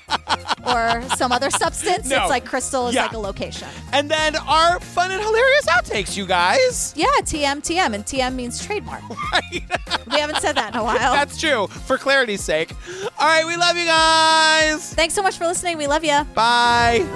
[0.67, 2.09] or some other substance.
[2.09, 2.17] No.
[2.23, 3.03] It's like crystal is Yeah.
[3.03, 3.69] like a location.
[3.93, 6.95] And then our fun and hilarious outtakes, you guys.
[6.97, 7.95] Yeah, TM, TM.
[7.95, 9.03] And TM means trademark.
[9.33, 9.63] Right.
[10.11, 11.13] we haven't said that in a while.
[11.13, 12.73] That's true, for clarity's sake.
[13.21, 14.93] All right, we love you guys.
[14.95, 15.79] Thanks so much for listening.
[15.79, 16.25] We love you.
[16.35, 17.07] Bye.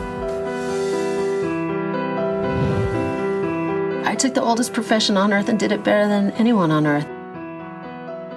[4.06, 7.08] I took the oldest profession on earth and did it better than anyone on earth.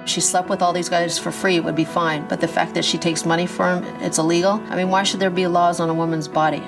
[0.08, 2.84] She slept with all these guys for free would be fine, but the fact that
[2.86, 4.62] she takes money for them, it's illegal.
[4.70, 6.62] I mean, why should there be laws on a woman's body?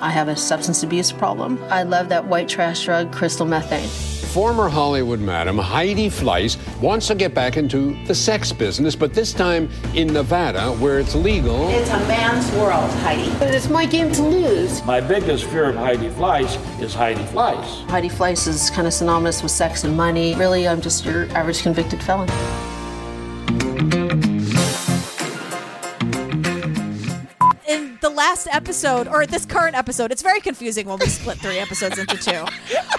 [0.00, 1.62] I have a substance abuse problem.
[1.70, 3.88] I love that white trash drug, crystal methane.
[4.28, 9.32] Former Hollywood madam Heidi Fleiss wants to get back into the sex business, but this
[9.32, 11.68] time in Nevada, where it's legal.
[11.70, 13.32] It's a man's world, Heidi.
[13.38, 14.84] But it's my game to lose.
[14.84, 17.88] My biggest fear of Heidi Fleiss is Heidi Fleiss.
[17.88, 20.34] Heidi Fleiss is kind of synonymous with sex and money.
[20.36, 22.28] Really, I'm just your average convicted felon.
[28.18, 32.16] Last episode, or this current episode, it's very confusing when we split three episodes into
[32.16, 32.44] two.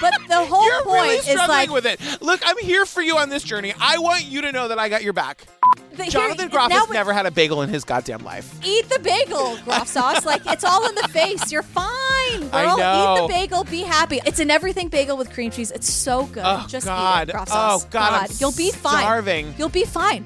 [0.02, 2.00] But the whole You're point really is like with it.
[2.22, 3.74] Look, I'm here for you on this journey.
[3.80, 5.44] I want you to know that I got your back.
[5.92, 8.50] The- here- Jonathan Groff has we- never had a bagel in his goddamn life.
[8.66, 10.26] eat the bagel, Groff sauce.
[10.26, 11.52] Like it's all in the face.
[11.52, 12.50] You're fine, girl.
[12.54, 13.16] I know.
[13.16, 13.64] Eat the bagel.
[13.66, 14.22] Be happy.
[14.26, 15.70] It's an everything bagel with cream cheese.
[15.72, 16.44] It's so good.
[16.46, 17.28] Oh, Just God.
[17.28, 17.74] eat it, Groff sauce.
[17.76, 17.90] Oh, sauce.
[17.92, 19.02] God, I'm You'll be fine.
[19.02, 19.54] starving.
[19.58, 20.24] You'll be fine.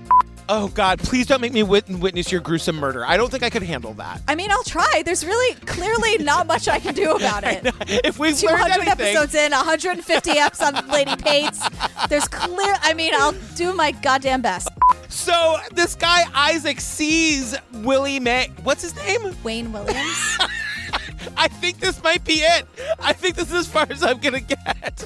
[0.50, 3.06] Oh God, please don't make me wit- witness your gruesome murder.
[3.06, 4.22] I don't think I could handle that.
[4.28, 5.02] I mean, I'll try.
[5.06, 7.66] There's really clearly not much I can do about it.
[8.06, 11.62] If we've learned 200 anything, episodes in, 150 eps on Lady Pates.
[12.10, 12.76] There's clear.
[12.82, 14.68] I mean, I'll do my goddamn best.
[15.10, 18.50] So this guy Isaac sees Willie May.
[18.64, 19.36] What's his name?
[19.44, 20.38] Wayne Williams.
[21.38, 22.66] I think this might be it.
[23.00, 25.06] I think this is as far as I'm gonna get.